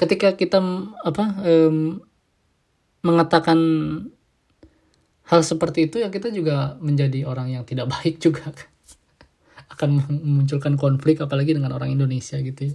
Ketika 0.00 0.32
kita 0.38 0.62
apa 1.04 1.24
um, 1.44 2.00
mengatakan 3.04 3.58
hal 5.30 5.46
seperti 5.46 5.86
itu 5.86 6.02
ya 6.02 6.10
kita 6.10 6.34
juga 6.34 6.74
menjadi 6.82 7.22
orang 7.22 7.54
yang 7.54 7.62
tidak 7.62 7.86
baik 7.94 8.18
juga. 8.18 8.50
Akan 9.70 10.02
memunculkan 10.02 10.74
konflik 10.74 11.22
apalagi 11.22 11.54
dengan 11.54 11.70
orang 11.72 11.94
Indonesia 11.94 12.36
gitu 12.42 12.74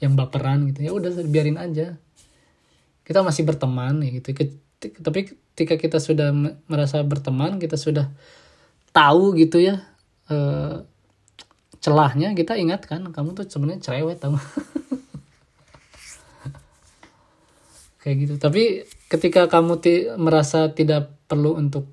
Yang 0.00 0.12
baperan 0.16 0.64
gitu. 0.72 0.80
Ya 0.88 0.92
udah 0.96 1.12
biarin 1.28 1.60
aja. 1.60 2.00
Kita 3.04 3.20
masih 3.20 3.44
berteman 3.44 4.00
ya 4.00 4.10
gitu. 4.16 4.32
Tapi 4.80 5.20
ketika 5.52 5.76
kita 5.76 6.00
sudah 6.00 6.32
merasa 6.64 7.04
berteman 7.04 7.60
kita 7.60 7.76
sudah 7.76 8.08
tahu 8.96 9.36
gitu 9.36 9.60
ya 9.60 9.84
eh, 10.32 10.82
celahnya 11.84 12.32
kita 12.32 12.56
ingatkan 12.56 13.12
kamu 13.12 13.36
tuh 13.36 13.44
sebenarnya 13.44 13.84
cerewet 13.84 14.24
tahu 14.24 14.40
kayak 18.00 18.16
gitu. 18.24 18.34
Tapi 18.40 18.88
ketika 19.10 19.50
kamu 19.50 19.82
ti 19.82 20.06
merasa 20.14 20.70
tidak 20.70 21.10
perlu 21.26 21.58
untuk 21.58 21.90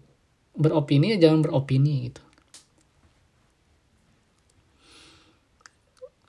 beropini 0.53 1.17
ya 1.17 1.27
jangan 1.27 1.41
beropini 1.41 2.10
gitu. 2.10 2.21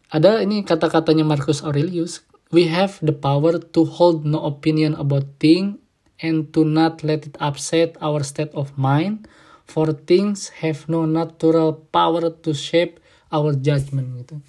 Ada 0.09 0.41
ini 0.41 0.65
kata-katanya 0.65 1.29
Marcus 1.29 1.61
Aurelius 1.61 2.25
we 2.49 2.65
have 2.73 2.97
the 3.05 3.13
power 3.13 3.61
to 3.61 3.85
hold 3.85 4.25
no 4.25 4.41
opinion 4.41 4.97
about 4.97 5.37
thing 5.37 5.77
and 6.25 6.49
to 6.57 6.65
not 6.65 7.05
let 7.05 7.29
it 7.29 7.37
upset 7.39 7.95
our 8.01 8.25
state 8.25 8.51
of 8.57 8.73
mind 8.81 9.29
for 9.69 9.93
things 9.93 10.65
have 10.65 10.89
no 10.89 11.05
natural 11.05 11.77
power 11.93 12.33
to 12.33 12.57
shape 12.57 12.97
our 13.29 13.53
judgment 13.53 14.25
gitu 14.25 14.41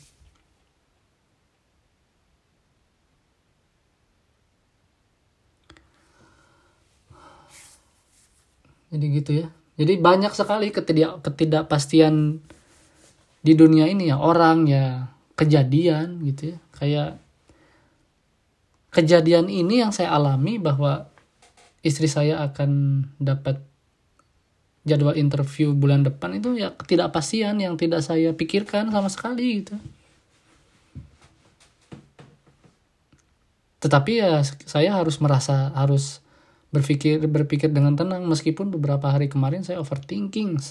jadi 8.89 9.06
gitu 9.10 9.32
ya. 9.45 9.47
Jadi 9.80 9.95
banyak 9.95 10.36
sekali 10.36 10.75
ketidak 10.75 11.23
ketidakpastian 11.23 12.43
di 13.39 13.54
dunia 13.56 13.88
ini 13.88 14.12
ya. 14.12 14.19
Orang 14.19 14.67
ya 14.67 15.08
kejadian 15.39 16.19
gitu 16.28 16.54
ya. 16.54 16.58
Kayak 16.75 17.10
kejadian 18.91 19.47
ini 19.47 19.80
yang 19.86 19.95
saya 19.95 20.12
alami 20.12 20.60
bahwa 20.60 21.08
istri 21.86 22.12
saya 22.12 22.43
akan 22.43 23.04
dapat 23.21 23.63
jadwal 24.84 25.15
interview 25.15 25.71
bulan 25.78 26.02
depan 26.02 26.41
itu 26.41 26.58
ya 26.58 26.73
ketidakpastian 26.73 27.62
yang 27.62 27.78
tidak 27.78 28.02
saya 28.02 28.34
pikirkan 28.34 28.89
sama 28.89 29.08
sekali 29.08 29.63
gitu. 29.63 29.78
Tetapi 33.80 34.12
ya 34.12 34.43
saya 34.67 34.91
harus 34.97 35.23
merasa 35.23 35.71
harus 35.71 36.19
berpikir 36.69 37.21
berpikir 37.25 37.73
dengan 37.73 37.97
tenang 37.97 38.25
meskipun 38.29 38.69
beberapa 38.69 39.10
hari 39.10 39.25
kemarin 39.25 39.65
saya 39.65 39.82
overthinking 39.82 40.62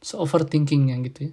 se 0.00 0.14
overthinkingnya 0.14 1.00
gitu 1.08 1.32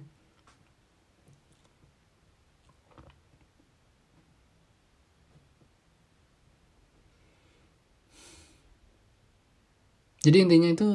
jadi 10.24 10.36
intinya 10.48 10.68
itu 10.72 10.88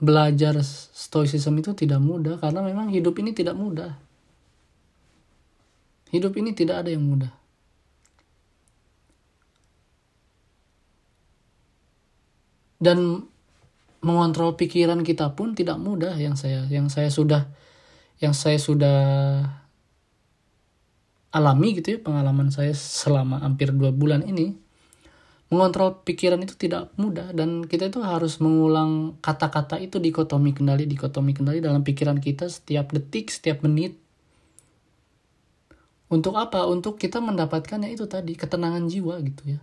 belajar 0.00 0.56
stoicism 0.64 1.60
itu 1.60 1.76
tidak 1.76 2.00
mudah 2.00 2.40
karena 2.40 2.64
memang 2.64 2.88
hidup 2.88 3.20
ini 3.20 3.36
tidak 3.36 3.52
mudah. 3.52 4.00
Hidup 6.10 6.34
ini 6.40 6.56
tidak 6.56 6.82
ada 6.82 6.90
yang 6.90 7.04
mudah. 7.04 7.30
Dan 12.80 13.28
mengontrol 14.00 14.56
pikiran 14.56 15.04
kita 15.04 15.36
pun 15.36 15.52
tidak 15.52 15.76
mudah 15.76 16.16
yang 16.16 16.32
saya 16.32 16.64
yang 16.72 16.88
saya 16.88 17.12
sudah 17.12 17.52
yang 18.16 18.32
saya 18.32 18.56
sudah 18.56 18.98
alami 21.36 21.76
gitu 21.76 21.94
ya 21.94 21.98
pengalaman 22.00 22.48
saya 22.48 22.72
selama 22.72 23.44
hampir 23.44 23.76
dua 23.76 23.92
bulan 23.92 24.24
ini 24.24 24.56
mengontrol 25.52 26.00
pikiran 26.00 26.40
itu 26.40 26.56
tidak 26.56 26.88
mudah 26.96 27.28
dan 27.36 27.68
kita 27.68 27.92
itu 27.92 28.00
harus 28.00 28.40
mengulang 28.40 29.20
kata-kata 29.20 29.76
itu 29.76 30.00
dikotomi 30.00 30.56
kendali 30.56 30.88
dikotomi 30.88 31.36
kendali 31.36 31.60
dalam 31.60 31.84
pikiran 31.84 32.16
kita 32.24 32.48
setiap 32.48 32.96
detik 32.96 33.28
setiap 33.28 33.60
menit 33.60 34.00
untuk 36.10 36.34
apa? 36.34 36.66
Untuk 36.66 36.98
kita 36.98 37.22
mendapatkannya 37.22 37.94
itu 37.94 38.10
tadi, 38.10 38.34
ketenangan 38.34 38.90
jiwa 38.90 39.22
gitu 39.22 39.54
ya. 39.54 39.60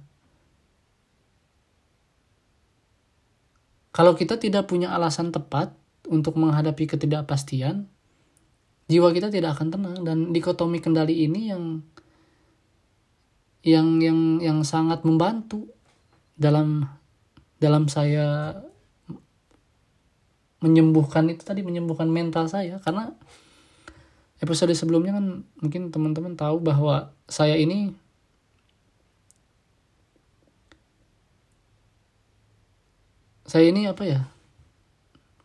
Kalau 3.97 4.13
kita 4.13 4.37
tidak 4.37 4.69
punya 4.69 4.93
alasan 4.93 5.33
tepat 5.33 5.73
untuk 6.05 6.37
menghadapi 6.37 6.85
ketidakpastian, 6.85 7.89
jiwa 8.85 9.09
kita 9.09 9.33
tidak 9.33 9.57
akan 9.57 9.73
tenang. 9.73 9.97
Dan 10.05 10.17
dikotomi 10.29 10.77
kendali 10.77 11.25
ini 11.25 11.49
yang 11.49 11.81
yang 13.65 13.97
yang 13.97 14.19
yang 14.37 14.59
sangat 14.61 15.01
membantu 15.01 15.65
dalam 16.37 16.85
dalam 17.57 17.89
saya 17.89 18.61
menyembuhkan 20.61 21.33
itu 21.33 21.41
tadi 21.41 21.65
menyembuhkan 21.65 22.05
mental 22.05 22.45
saya. 22.45 22.77
Karena 22.77 23.09
episode 24.45 24.77
sebelumnya 24.77 25.17
kan 25.17 25.41
mungkin 25.57 25.89
teman-teman 25.89 26.37
tahu 26.37 26.61
bahwa 26.61 27.17
saya 27.25 27.57
ini 27.57 27.97
saya 33.47 33.71
ini 33.71 33.87
apa 33.87 34.03
ya? 34.03 34.27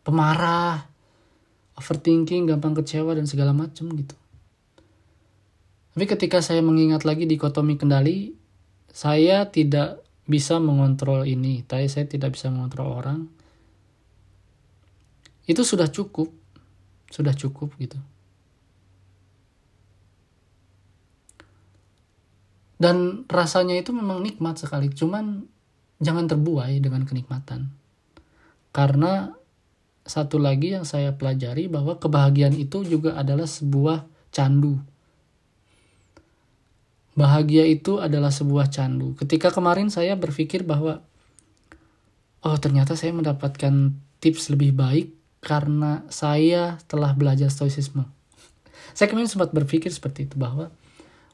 Pemarah 0.03 0.83
overthinking 1.79 2.51
gampang 2.51 2.75
kecewa 2.75 3.15
dan 3.15 3.23
segala 3.23 3.55
macam 3.55 3.87
gitu. 3.95 4.13
Tapi 5.95 6.05
ketika 6.09 6.43
saya 6.43 6.59
mengingat 6.59 7.07
lagi 7.07 7.23
di 7.23 7.39
dikotomi 7.39 7.79
kendali 7.79 8.35
saya 8.91 9.47
tidak 9.47 10.03
bisa 10.27 10.59
mengontrol 10.59 11.23
ini. 11.23 11.63
Tapi 11.63 11.87
saya 11.87 12.03
tidak 12.03 12.35
bisa 12.35 12.51
mengontrol 12.51 12.91
orang. 12.91 13.19
Itu 15.47 15.63
sudah 15.63 15.87
cukup. 15.87 16.27
Sudah 17.07 17.31
cukup 17.31 17.71
gitu. 17.79 17.95
Dan 22.75 23.23
rasanya 23.31 23.79
itu 23.79 23.95
memang 23.95 24.19
nikmat 24.19 24.59
sekali. 24.59 24.91
Cuman 24.91 25.47
jangan 26.03 26.27
terbuai 26.27 26.83
dengan 26.83 27.07
kenikmatan 27.07 27.82
karena 28.73 29.37
satu 30.03 30.35
lagi 30.41 30.75
yang 30.75 30.83
saya 30.83 31.15
pelajari 31.15 31.71
bahwa 31.71 31.95
kebahagiaan 31.95 32.57
itu 32.57 32.83
juga 32.83 33.15
adalah 33.15 33.47
sebuah 33.47 34.03
candu. 34.35 34.81
Bahagia 37.13 37.63
itu 37.69 38.01
adalah 38.01 38.33
sebuah 38.33 38.67
candu. 38.73 39.15
Ketika 39.15 39.53
kemarin 39.53 39.87
saya 39.87 40.17
berpikir 40.17 40.65
bahwa 40.65 41.05
oh 42.43 42.57
ternyata 42.59 42.99
saya 42.99 43.15
mendapatkan 43.15 43.95
tips 44.19 44.51
lebih 44.51 44.75
baik 44.75 45.13
karena 45.39 46.03
saya 46.09 46.81
telah 46.89 47.13
belajar 47.15 47.51
stoicisme. 47.51 48.07
Saya 48.97 49.11
kemarin 49.11 49.27
sempat 49.27 49.51
berpikir 49.51 49.91
seperti 49.91 50.29
itu 50.29 50.37
bahwa 50.37 50.71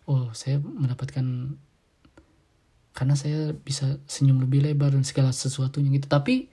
oh 0.09 0.31
saya 0.33 0.57
mendapatkan 0.63 1.53
karena 2.95 3.15
saya 3.19 3.53
bisa 3.53 4.01
senyum 4.09 4.41
lebih 4.41 4.65
lebar 4.65 4.95
dan 4.95 5.05
segala 5.05 5.29
sesuatunya 5.29 5.93
gitu. 5.93 6.07
Tapi 6.09 6.49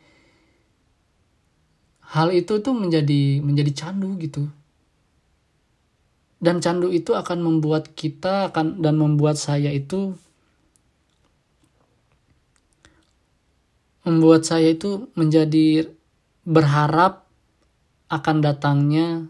hal 2.15 2.31
itu 2.31 2.63
tuh 2.63 2.75
menjadi 2.75 3.43
menjadi 3.43 3.73
candu 3.75 4.15
gitu 4.23 4.47
dan 6.39 6.63
candu 6.63 6.93
itu 6.93 7.17
akan 7.17 7.43
membuat 7.43 7.97
kita 7.97 8.53
akan 8.53 8.79
dan 8.85 8.95
membuat 9.01 9.41
saya 9.41 9.73
itu 9.73 10.15
membuat 14.07 14.47
saya 14.47 14.71
itu 14.71 15.11
menjadi 15.19 15.91
berharap 16.47 17.27
akan 18.07 18.37
datangnya 18.39 19.27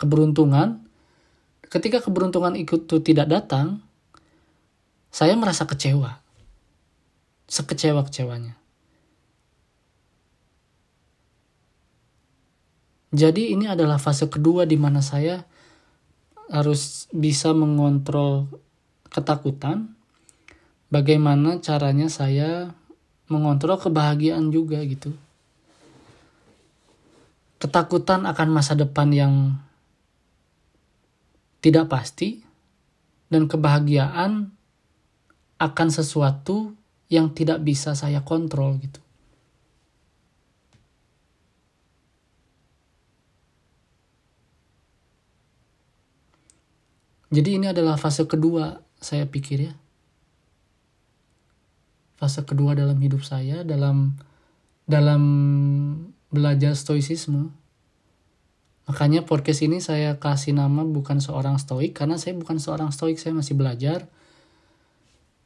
keberuntungan 0.00 0.88
ketika 1.68 2.00
keberuntungan 2.00 2.56
itu 2.56 2.80
tidak 2.80 3.28
datang, 3.28 3.84
saya 5.12 5.36
merasa 5.36 5.68
kecewa. 5.68 6.20
Sekecewa-kecewanya. 7.48 8.56
Jadi 13.08 13.56
ini 13.56 13.64
adalah 13.64 13.96
fase 13.96 14.28
kedua 14.28 14.68
di 14.68 14.76
mana 14.76 15.00
saya 15.00 15.48
harus 16.52 17.08
bisa 17.12 17.56
mengontrol 17.56 18.48
ketakutan. 19.08 19.96
Bagaimana 20.88 21.60
caranya 21.60 22.08
saya 22.08 22.72
mengontrol 23.28 23.76
kebahagiaan 23.76 24.48
juga 24.48 24.80
gitu. 24.84 25.12
Ketakutan 27.60 28.24
akan 28.24 28.48
masa 28.48 28.72
depan 28.72 29.12
yang 29.12 29.34
tidak 31.60 31.92
pasti 31.92 32.40
dan 33.28 33.44
kebahagiaan 33.50 34.52
akan 35.58 35.88
sesuatu 35.90 36.72
yang 37.10 37.32
tidak 37.34 37.60
bisa 37.64 37.92
saya 37.92 38.22
kontrol 38.22 38.78
gitu. 38.80 39.00
Jadi 47.28 47.60
ini 47.60 47.66
adalah 47.68 48.00
fase 48.00 48.24
kedua 48.24 48.80
saya 48.98 49.28
pikir 49.28 49.68
ya. 49.68 49.74
Fase 52.18 52.42
kedua 52.42 52.74
dalam 52.74 52.98
hidup 52.98 53.22
saya 53.22 53.62
dalam 53.62 54.16
dalam 54.88 55.22
belajar 56.32 56.72
stoicisme 56.72 57.52
Makanya 58.88 59.20
podcast 59.28 59.60
ini 59.60 59.84
saya 59.84 60.16
kasih 60.16 60.56
nama 60.56 60.80
bukan 60.80 61.20
seorang 61.20 61.60
stoik 61.60 61.92
karena 61.92 62.16
saya 62.16 62.32
bukan 62.32 62.56
seorang 62.56 62.88
stoik, 62.88 63.20
saya 63.20 63.36
masih 63.36 63.52
belajar. 63.52 64.08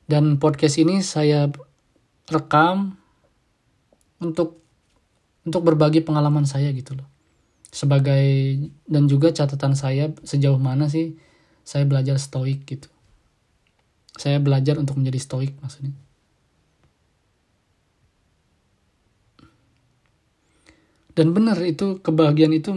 Dan 0.06 0.38
podcast 0.38 0.78
ini 0.78 1.02
saya 1.02 1.50
rekam 2.30 2.94
untuk 4.22 4.62
untuk 5.42 5.62
berbagi 5.66 6.06
pengalaman 6.06 6.46
saya 6.46 6.70
gitu 6.70 6.94
loh. 6.94 7.08
Sebagai 7.74 8.22
dan 8.86 9.10
juga 9.10 9.34
catatan 9.34 9.74
saya 9.74 10.14
sejauh 10.22 10.62
mana 10.62 10.86
sih 10.86 11.18
saya 11.62 11.86
belajar 11.86 12.18
stoik 12.18 12.66
gitu. 12.66 12.90
Saya 14.18 14.38
belajar 14.38 14.76
untuk 14.76 15.00
menjadi 15.00 15.18
stoik 15.18 15.56
maksudnya. 15.62 15.94
Dan 21.12 21.36
benar 21.36 21.60
itu 21.60 22.00
kebahagiaan 22.00 22.56
itu 22.56 22.72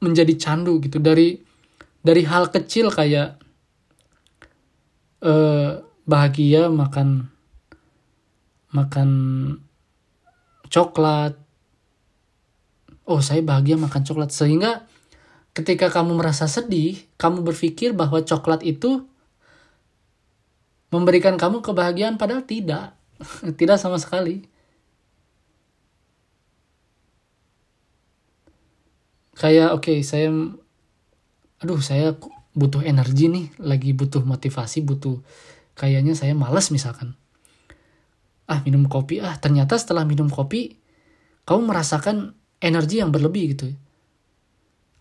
menjadi 0.00 0.36
candu 0.36 0.80
gitu 0.80 1.00
dari 1.00 1.40
dari 2.04 2.22
hal 2.28 2.52
kecil 2.52 2.92
kayak 2.92 3.40
eh, 5.24 5.80
bahagia 6.04 6.68
makan 6.68 7.32
makan 8.74 9.10
coklat 10.68 11.38
oh 13.08 13.20
saya 13.24 13.40
bahagia 13.40 13.80
makan 13.80 14.02
coklat 14.04 14.34
sehingga 14.34 14.84
ketika 15.54 15.86
kamu 15.88 16.18
merasa 16.18 16.50
sedih 16.50 16.98
kamu 17.14 17.46
berpikir 17.46 17.94
bahwa 17.94 18.18
coklat 18.20 18.66
itu 18.66 19.06
memberikan 20.90 21.38
kamu 21.38 21.62
kebahagiaan 21.62 22.18
padahal 22.18 22.42
tidak. 22.46 22.94
Tidak 23.58 23.78
sama 23.78 23.98
sekali. 23.98 24.42
Kayak 29.34 29.74
oke 29.74 29.90
okay, 29.90 29.98
saya 30.06 30.30
aduh 31.58 31.82
saya 31.82 32.14
butuh 32.54 32.86
energi 32.86 33.26
nih 33.26 33.46
lagi 33.58 33.90
butuh 33.90 34.22
motivasi 34.22 34.86
butuh 34.86 35.18
kayaknya 35.74 36.14
saya 36.14 36.34
malas 36.34 36.70
misalkan. 36.70 37.18
Ah 38.46 38.62
minum 38.62 38.86
kopi. 38.86 39.18
Ah 39.18 39.34
ternyata 39.38 39.74
setelah 39.74 40.06
minum 40.06 40.30
kopi 40.30 40.78
kamu 41.46 41.66
merasakan 41.70 42.38
energi 42.62 43.02
yang 43.02 43.10
berlebih 43.10 43.54
gitu 43.54 43.74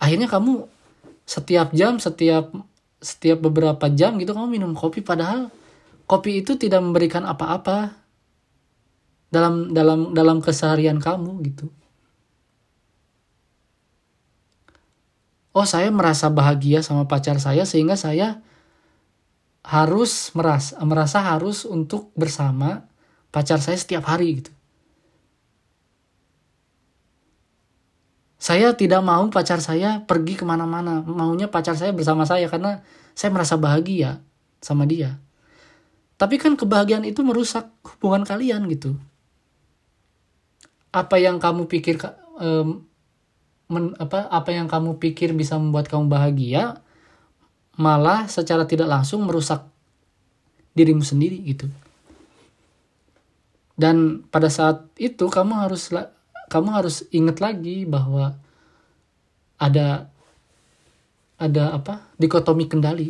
akhirnya 0.04 0.28
kamu 0.28 0.68
setiap 1.24 1.72
jam 1.72 1.96
setiap 1.96 2.52
setiap 3.00 3.40
beberapa 3.40 3.88
jam 3.88 4.20
gitu 4.20 4.36
kamu 4.36 4.60
minum 4.60 4.72
kopi 4.76 5.00
padahal 5.00 5.48
kopi 6.04 6.44
itu 6.44 6.60
tidak 6.60 6.84
memberikan 6.84 7.24
apa-apa 7.24 7.96
dalam 9.32 9.72
dalam 9.72 10.12
dalam 10.12 10.38
keseharian 10.44 11.00
kamu 11.02 11.42
gitu. 11.48 11.72
Oh 15.54 15.66
saya 15.66 15.90
merasa 15.94 16.30
bahagia 16.34 16.82
sama 16.82 17.06
pacar 17.06 17.38
saya 17.38 17.66
sehingga 17.66 17.94
saya 17.98 18.42
harus 19.64 20.34
merasa 20.36 20.78
merasa 20.84 21.24
harus 21.24 21.64
untuk 21.64 22.10
bersama 22.18 22.90
pacar 23.34 23.62
saya 23.62 23.78
setiap 23.78 24.06
hari 24.06 24.42
gitu. 24.42 24.52
Saya 28.44 28.76
tidak 28.76 29.00
mau 29.08 29.24
pacar 29.32 29.64
saya 29.64 30.04
pergi 30.04 30.36
ke 30.36 30.44
mana-mana, 30.44 31.00
maunya 31.00 31.48
pacar 31.48 31.80
saya 31.80 31.96
bersama 31.96 32.28
saya 32.28 32.52
karena 32.52 32.84
saya 33.16 33.32
merasa 33.32 33.56
bahagia 33.56 34.20
sama 34.60 34.84
dia. 34.84 35.16
Tapi 36.20 36.36
kan 36.36 36.60
kebahagiaan 36.60 37.08
itu 37.08 37.24
merusak 37.24 37.72
hubungan 37.88 38.28
kalian 38.28 38.68
gitu. 38.68 39.00
Apa 40.92 41.24
yang 41.24 41.40
kamu 41.40 41.72
pikir 41.72 42.04
um, 42.36 42.84
men, 43.72 43.96
apa 43.96 44.28
apa 44.28 44.52
yang 44.52 44.68
kamu 44.68 45.00
pikir 45.00 45.32
bisa 45.32 45.56
membuat 45.56 45.88
kamu 45.88 46.12
bahagia 46.12 46.84
malah 47.80 48.28
secara 48.28 48.68
tidak 48.68 48.92
langsung 48.92 49.24
merusak 49.24 49.64
dirimu 50.76 51.00
sendiri 51.00 51.40
gitu. 51.48 51.72
Dan 53.80 54.28
pada 54.28 54.52
saat 54.52 54.84
itu 55.00 55.32
kamu 55.32 55.64
harus 55.64 55.96
kamu 56.54 56.70
harus 56.70 57.02
ingat 57.10 57.42
lagi 57.42 57.90
bahwa 57.90 58.38
ada 59.58 60.14
ada 61.42 61.74
apa? 61.74 62.06
dikotomi 62.22 62.70
kendali. 62.70 63.10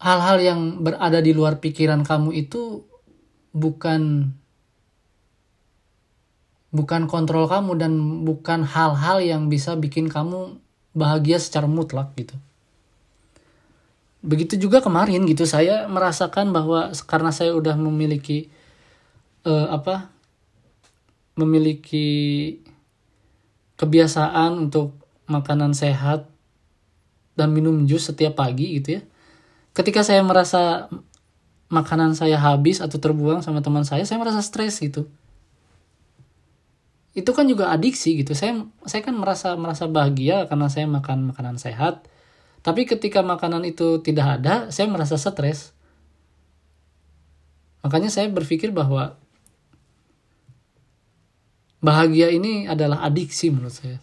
Hal-hal 0.00 0.36
yang 0.40 0.60
berada 0.84 1.20
di 1.20 1.32
luar 1.32 1.60
pikiran 1.60 2.04
kamu 2.04 2.32
itu 2.36 2.84
bukan 3.56 4.32
bukan 6.74 7.06
kontrol 7.06 7.46
kamu 7.46 7.72
dan 7.78 7.92
bukan 8.26 8.66
hal-hal 8.66 9.22
yang 9.22 9.46
bisa 9.48 9.78
bikin 9.78 10.10
kamu 10.10 10.58
bahagia 10.92 11.38
secara 11.40 11.64
mutlak 11.70 12.12
gitu. 12.18 12.36
Begitu 14.24 14.56
juga 14.56 14.80
kemarin 14.80 15.28
gitu 15.28 15.44
saya 15.44 15.84
merasakan 15.84 16.48
bahwa 16.48 16.88
karena 17.04 17.28
saya 17.28 17.52
udah 17.52 17.76
memiliki 17.76 18.48
uh, 19.44 19.68
apa 19.68 20.08
memiliki 21.36 22.08
kebiasaan 23.76 24.56
untuk 24.56 24.96
makanan 25.28 25.76
sehat 25.76 26.24
dan 27.36 27.52
minum 27.52 27.84
jus 27.84 28.08
setiap 28.08 28.40
pagi 28.40 28.80
gitu 28.80 28.96
ya. 28.98 29.02
Ketika 29.76 30.00
saya 30.06 30.24
merasa 30.24 30.88
makanan 31.68 32.14
saya 32.14 32.38
habis 32.38 32.78
atau 32.78 32.96
terbuang 32.96 33.42
sama 33.42 33.60
teman 33.60 33.82
saya, 33.82 34.06
saya 34.06 34.22
merasa 34.22 34.40
stres 34.40 34.78
gitu. 34.78 35.10
Itu 37.12 37.34
kan 37.34 37.44
juga 37.50 37.74
adiksi 37.74 38.22
gitu. 38.22 38.32
Saya 38.32 38.64
saya 38.86 39.02
kan 39.02 39.18
merasa 39.18 39.58
merasa 39.58 39.84
bahagia 39.90 40.46
karena 40.46 40.70
saya 40.70 40.86
makan 40.86 41.34
makanan 41.34 41.58
sehat 41.58 42.06
tapi 42.64 42.88
ketika 42.88 43.20
makanan 43.20 43.68
itu 43.68 44.00
tidak 44.00 44.40
ada 44.40 44.72
saya 44.72 44.88
merasa 44.88 45.20
stres. 45.20 45.76
Makanya 47.84 48.08
saya 48.08 48.32
berpikir 48.32 48.72
bahwa 48.72 49.20
bahagia 51.84 52.32
ini 52.32 52.64
adalah 52.64 53.04
adiksi 53.04 53.52
menurut 53.52 53.76
saya. 53.76 54.00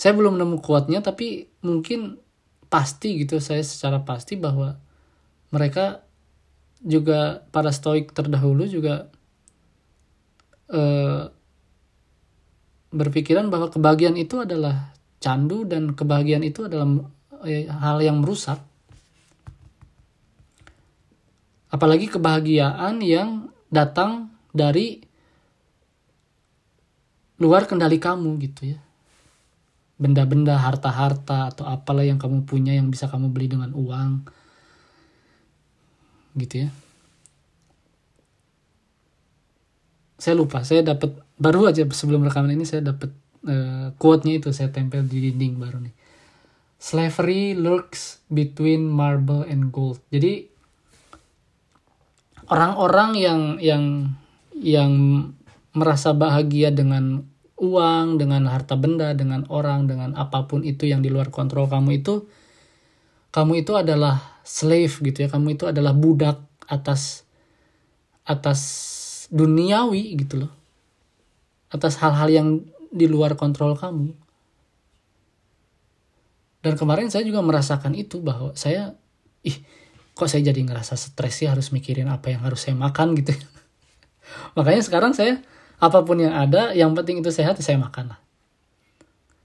Saya 0.00 0.16
belum 0.16 0.40
nemu 0.40 0.64
kuatnya 0.64 1.04
tapi 1.04 1.52
mungkin 1.60 2.16
pasti 2.72 3.20
gitu 3.20 3.36
saya 3.36 3.60
secara 3.60 4.00
pasti 4.00 4.40
bahwa 4.40 4.80
mereka 5.52 6.08
juga 6.80 7.44
para 7.52 7.68
stoik 7.68 8.16
terdahulu 8.16 8.64
juga 8.64 9.12
eh, 10.72 11.28
berpikiran 12.96 13.52
bahwa 13.52 13.68
kebahagiaan 13.68 14.16
itu 14.16 14.40
adalah 14.40 14.93
candu 15.24 15.64
dan 15.64 15.96
kebahagiaan 15.96 16.44
itu 16.44 16.68
adalah 16.68 17.08
eh, 17.48 17.64
hal 17.64 18.04
yang 18.04 18.20
merusak. 18.20 18.60
Apalagi 21.72 22.12
kebahagiaan 22.12 23.00
yang 23.00 23.48
datang 23.72 24.28
dari 24.52 25.00
luar 27.40 27.64
kendali 27.64 27.96
kamu 27.96 28.36
gitu 28.44 28.76
ya. 28.76 28.78
Benda-benda, 29.96 30.60
harta-harta 30.60 31.50
atau 31.54 31.64
apalah 31.64 32.04
yang 32.04 32.20
kamu 32.20 32.44
punya 32.44 32.76
yang 32.76 32.92
bisa 32.92 33.08
kamu 33.08 33.32
beli 33.32 33.48
dengan 33.48 33.72
uang. 33.72 34.28
Gitu 36.36 36.66
ya. 36.66 36.70
Saya 40.18 40.34
lupa, 40.38 40.62
saya 40.62 40.84
dapat 40.86 41.16
baru 41.38 41.70
aja 41.70 41.82
sebelum 41.90 42.22
rekaman 42.22 42.54
ini 42.54 42.66
saya 42.66 42.86
dapat 42.94 43.10
uh, 43.46 43.92
quote-nya 43.96 44.40
itu 44.40 44.50
saya 44.50 44.72
tempel 44.72 45.04
di 45.06 45.30
dinding 45.30 45.60
baru 45.60 45.78
nih. 45.84 45.94
Slavery 46.80 47.56
lurks 47.56 48.20
between 48.28 48.88
marble 48.90 49.46
and 49.48 49.72
gold. 49.72 50.00
Jadi 50.12 50.44
orang-orang 52.52 53.10
yang 53.16 53.40
yang 53.60 53.84
yang 54.52 54.92
merasa 55.72 56.12
bahagia 56.12 56.68
dengan 56.70 57.24
uang, 57.56 58.20
dengan 58.20 58.44
harta 58.52 58.76
benda, 58.76 59.16
dengan 59.16 59.48
orang, 59.48 59.88
dengan 59.88 60.12
apa 60.12 60.44
pun 60.44 60.60
itu 60.60 60.84
yang 60.84 61.00
di 61.00 61.08
luar 61.08 61.32
kontrol 61.32 61.70
kamu 61.70 62.04
itu 62.04 62.28
kamu 63.32 63.66
itu 63.66 63.72
adalah 63.74 64.40
slave 64.44 65.00
gitu 65.00 65.24
ya. 65.24 65.28
Kamu 65.32 65.56
itu 65.56 65.64
adalah 65.66 65.96
budak 65.96 66.44
atas 66.68 67.24
atas 68.24 68.60
duniawi 69.32 70.16
gitu 70.20 70.44
loh 70.44 70.52
atas 71.74 71.98
hal-hal 71.98 72.30
yang 72.30 72.48
di 72.94 73.10
luar 73.10 73.34
kontrol 73.34 73.74
kamu. 73.74 74.14
Dan 76.62 76.78
kemarin 76.78 77.10
saya 77.10 77.26
juga 77.26 77.42
merasakan 77.42 77.92
itu 77.98 78.22
bahwa 78.22 78.54
saya, 78.54 78.94
ih 79.42 79.58
kok 80.14 80.30
saya 80.30 80.54
jadi 80.54 80.62
ngerasa 80.62 80.94
stres 80.94 81.42
sih 81.42 81.50
harus 81.50 81.74
mikirin 81.74 82.06
apa 82.06 82.30
yang 82.30 82.46
harus 82.46 82.62
saya 82.62 82.78
makan 82.78 83.18
gitu. 83.18 83.34
Makanya 84.56 84.80
sekarang 84.86 85.12
saya 85.12 85.42
apa 85.82 86.06
pun 86.06 86.22
yang 86.22 86.32
ada, 86.32 86.72
yang 86.72 86.94
penting 86.94 87.20
itu 87.20 87.34
sehat 87.34 87.58
saya 87.58 87.76
makan 87.76 88.14
lah. 88.14 88.20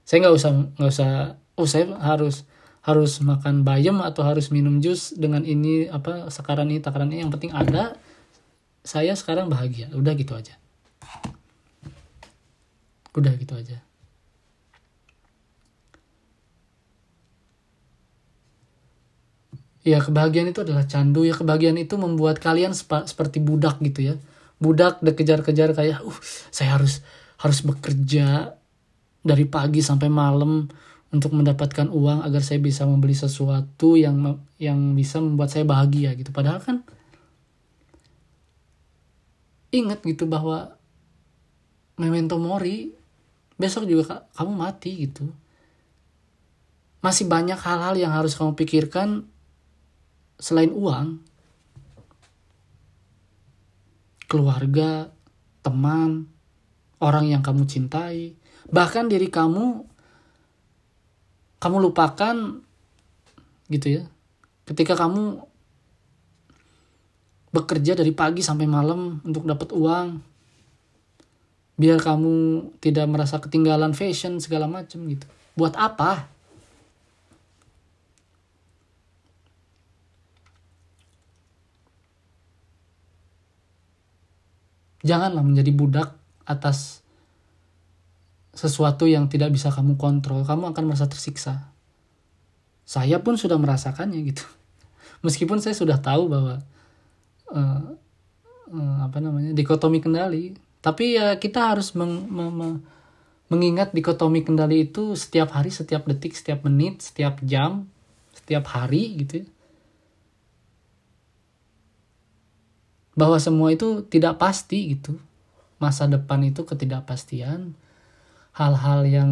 Saya 0.06 0.24
nggak 0.24 0.34
usah 0.38 0.50
nggak 0.78 0.90
usah, 0.94 1.10
oh 1.58 1.66
saya 1.68 1.92
harus 2.00 2.48
harus 2.80 3.20
makan 3.20 3.60
bayam 3.60 4.00
atau 4.00 4.24
harus 4.24 4.48
minum 4.48 4.80
jus 4.80 5.12
dengan 5.12 5.44
ini 5.44 5.92
apa 5.92 6.32
sekarang 6.32 6.72
ini 6.72 6.80
takaran 6.80 7.12
ini 7.12 7.20
yang 7.20 7.28
penting 7.28 7.52
ada 7.52 7.92
saya 8.80 9.12
sekarang 9.12 9.52
bahagia 9.52 9.92
udah 9.92 10.16
gitu 10.16 10.32
aja 10.32 10.56
udah 13.16 13.32
gitu 13.34 13.54
aja. 13.58 13.78
Ya 19.80 19.96
kebahagiaan 19.96 20.52
itu 20.52 20.60
adalah 20.60 20.84
candu. 20.84 21.24
Ya 21.24 21.32
kebahagiaan 21.32 21.80
itu 21.80 21.96
membuat 21.96 22.36
kalian 22.36 22.76
seperti 22.76 23.40
budak 23.40 23.80
gitu 23.80 24.12
ya. 24.12 24.14
Budak 24.60 25.00
dikejar-kejar 25.00 25.72
kayak 25.72 26.04
uh 26.04 26.18
saya 26.52 26.76
harus 26.76 27.00
harus 27.40 27.64
bekerja 27.64 28.52
dari 29.24 29.48
pagi 29.48 29.80
sampai 29.80 30.12
malam 30.12 30.68
untuk 31.10 31.32
mendapatkan 31.32 31.88
uang 31.88 32.22
agar 32.22 32.44
saya 32.44 32.60
bisa 32.60 32.84
membeli 32.84 33.16
sesuatu 33.16 33.96
yang 33.96 34.38
yang 34.60 34.92
bisa 34.92 35.18
membuat 35.18 35.48
saya 35.48 35.64
bahagia 35.64 36.12
gitu. 36.12 36.28
Padahal 36.28 36.60
kan 36.60 36.84
ingat 39.72 40.04
gitu 40.04 40.28
bahwa 40.28 40.76
memento 41.96 42.36
mori 42.36 42.99
besok 43.60 43.84
juga 43.84 44.24
kamu 44.32 44.52
mati 44.56 45.04
gitu. 45.04 45.28
Masih 47.04 47.28
banyak 47.28 47.60
hal-hal 47.60 47.94
yang 48.00 48.12
harus 48.16 48.32
kamu 48.32 48.56
pikirkan 48.56 49.28
selain 50.40 50.72
uang. 50.72 51.20
Keluarga 54.24 55.12
teman 55.60 56.24
orang 57.04 57.28
yang 57.28 57.42
kamu 57.44 57.68
cintai 57.68 58.32
bahkan 58.70 59.10
diri 59.10 59.28
kamu 59.28 59.84
kamu 61.60 61.76
lupakan 61.84 62.64
gitu 63.68 64.00
ya. 64.00 64.04
Ketika 64.64 64.96
kamu 64.96 65.44
bekerja 67.50 67.98
dari 67.98 68.14
pagi 68.14 68.40
sampai 68.40 68.64
malam 68.70 69.18
untuk 69.26 69.42
dapat 69.42 69.74
uang 69.74 70.29
biar 71.80 71.96
kamu 71.96 72.68
tidak 72.84 73.08
merasa 73.08 73.40
ketinggalan 73.40 73.96
fashion 73.96 74.36
segala 74.36 74.68
macam 74.68 75.00
gitu. 75.08 75.24
Buat 75.56 75.80
apa? 75.80 76.28
Janganlah 85.00 85.40
menjadi 85.40 85.72
budak 85.72 86.12
atas 86.44 87.00
sesuatu 88.52 89.08
yang 89.08 89.32
tidak 89.32 89.48
bisa 89.48 89.72
kamu 89.72 89.96
kontrol. 89.96 90.44
Kamu 90.44 90.76
akan 90.76 90.84
merasa 90.84 91.08
tersiksa. 91.08 91.72
Saya 92.84 93.24
pun 93.24 93.40
sudah 93.40 93.56
merasakannya 93.56 94.20
gitu. 94.28 94.44
Meskipun 95.24 95.64
saya 95.64 95.72
sudah 95.72 95.96
tahu 95.96 96.28
bahwa 96.28 96.60
uh, 97.48 97.80
eh, 98.68 98.98
apa 99.00 99.16
namanya 99.24 99.56
dikotomi 99.56 100.04
kendali 100.04 100.52
tapi 100.80 101.16
ya 101.20 101.36
kita 101.36 101.60
harus 101.74 101.92
meng, 101.98 102.26
me- 102.28 102.54
me- 102.54 102.80
mengingat 103.52 103.90
dikotomi 103.96 104.40
kendali 104.46 104.88
itu 104.88 105.14
setiap 105.18 105.52
hari 105.56 105.70
setiap 105.74 106.06
detik 106.10 106.32
setiap 106.38 106.64
menit 106.66 107.02
setiap 107.02 107.40
jam 107.44 107.86
setiap 108.36 108.64
hari 108.74 109.02
gitu 109.22 109.44
ya. 109.44 109.46
bahwa 113.18 113.36
semua 113.36 113.68
itu 113.74 114.00
tidak 114.06 114.40
pasti 114.40 114.96
gitu 114.96 115.18
masa 115.82 116.08
depan 116.08 116.40
itu 116.44 116.64
ketidakpastian 116.64 117.76
hal-hal 118.56 119.00
yang 119.08 119.30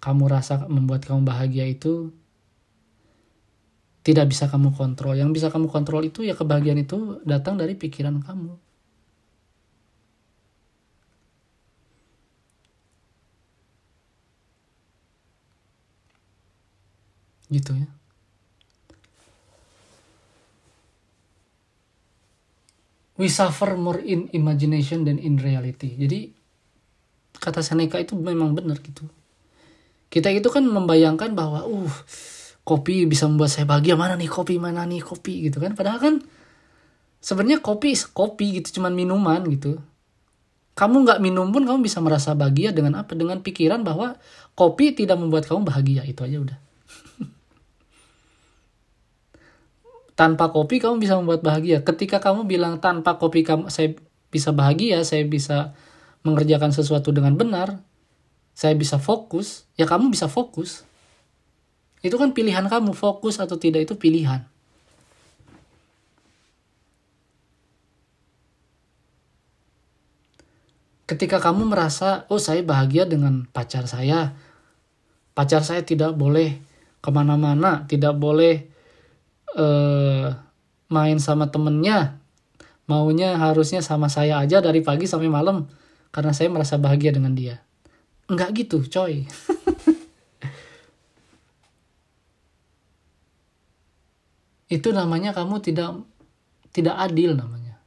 kamu 0.00 0.24
rasa 0.30 0.64
membuat 0.66 1.04
kamu 1.04 1.22
bahagia 1.26 1.66
itu 1.68 2.14
tidak 4.00 4.32
bisa 4.32 4.48
kamu 4.48 4.72
kontrol. 4.72 5.12
Yang 5.12 5.30
bisa 5.40 5.46
kamu 5.52 5.68
kontrol 5.68 6.02
itu 6.04 6.24
ya 6.24 6.32
kebahagiaan 6.32 6.80
itu 6.80 7.20
datang 7.28 7.60
dari 7.60 7.76
pikiran 7.76 8.24
kamu. 8.24 8.69
Gitu 17.50 17.74
ya. 17.74 17.88
We 23.20 23.28
suffer 23.28 23.76
more 23.76 24.00
in 24.00 24.32
imagination 24.32 25.04
than 25.04 25.20
in 25.20 25.36
reality. 25.36 25.92
Jadi 25.92 26.32
kata 27.36 27.60
Seneca 27.60 28.00
itu 28.00 28.16
memang 28.16 28.56
benar 28.56 28.80
gitu. 28.80 29.04
Kita 30.08 30.32
itu 30.32 30.48
kan 30.48 30.64
membayangkan 30.64 31.36
bahwa 31.36 31.68
uh 31.68 31.94
kopi 32.64 33.08
bisa 33.08 33.26
membuat 33.26 33.50
saya 33.50 33.66
bahagia 33.66 33.98
mana 33.98 34.14
nih 34.14 34.30
kopi 34.30 34.60
mana 34.60 34.84
nih 34.84 35.02
kopi 35.02 35.48
gitu 35.48 35.58
kan 35.58 35.72
padahal 35.74 35.98
kan 35.98 36.14
sebenarnya 37.18 37.58
kopi 37.58 37.96
kopi 38.12 38.60
gitu 38.60 38.80
cuman 38.80 38.94
minuman 38.94 39.42
gitu 39.48 39.80
kamu 40.78 41.02
nggak 41.02 41.18
minum 41.18 41.50
pun 41.50 41.66
kamu 41.66 41.82
bisa 41.82 41.98
merasa 41.98 42.32
bahagia 42.36 42.70
dengan 42.70 43.00
apa 43.00 43.12
dengan 43.18 43.42
pikiran 43.42 43.82
bahwa 43.82 44.16
kopi 44.54 44.94
tidak 44.94 45.18
membuat 45.18 45.50
kamu 45.50 45.66
bahagia 45.66 46.02
itu 46.06 46.20
aja 46.22 46.38
udah 46.40 46.58
tanpa 50.20 50.52
kopi 50.52 50.84
kamu 50.84 51.00
bisa 51.00 51.16
membuat 51.16 51.40
bahagia 51.40 51.80
ketika 51.80 52.20
kamu 52.20 52.44
bilang 52.44 52.76
tanpa 52.76 53.16
kopi 53.16 53.40
kamu 53.40 53.72
saya 53.72 53.96
bisa 54.28 54.52
bahagia 54.52 55.00
saya 55.00 55.24
bisa 55.24 55.72
mengerjakan 56.20 56.76
sesuatu 56.76 57.08
dengan 57.08 57.40
benar 57.40 57.80
saya 58.52 58.76
bisa 58.76 59.00
fokus 59.00 59.64
ya 59.80 59.88
kamu 59.88 60.12
bisa 60.12 60.28
fokus 60.28 60.84
itu 62.00 62.16
kan 62.16 62.32
pilihan 62.32 62.64
kamu, 62.64 62.96
fokus 62.96 63.36
atau 63.36 63.60
tidak 63.60 63.84
itu 63.84 63.94
pilihan. 63.96 64.48
Ketika 71.04 71.42
kamu 71.42 71.68
merasa, 71.68 72.24
oh 72.32 72.40
saya 72.40 72.64
bahagia 72.64 73.04
dengan 73.04 73.44
pacar 73.50 73.84
saya. 73.84 74.32
Pacar 75.36 75.60
saya 75.66 75.84
tidak 75.84 76.16
boleh 76.16 76.56
ke 77.04 77.10
mana-mana, 77.10 77.84
tidak 77.84 78.16
boleh 78.16 78.69
uh, 79.56 80.34
main 80.90 81.18
sama 81.22 81.48
temennya. 81.48 82.18
Maunya 82.90 83.38
harusnya 83.38 83.80
sama 83.86 84.10
saya 84.10 84.42
aja 84.42 84.58
dari 84.58 84.82
pagi 84.82 85.06
sampai 85.06 85.30
malam. 85.30 85.70
Karena 86.10 86.34
saya 86.34 86.50
merasa 86.50 86.74
bahagia 86.74 87.14
dengan 87.14 87.38
dia. 87.38 87.62
Enggak 88.26 88.50
gitu, 88.54 88.82
coy. 88.82 89.26
itu 94.70 94.88
namanya 94.94 95.34
kamu 95.34 95.58
tidak 95.62 96.02
tidak 96.70 96.94
adil 96.98 97.34
namanya. 97.34 97.78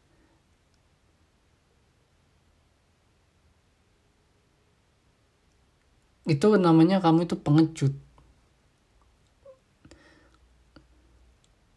Itu 6.23 6.55
namanya 6.55 7.03
kamu 7.03 7.27
itu 7.27 7.35
pengecut. 7.35 7.93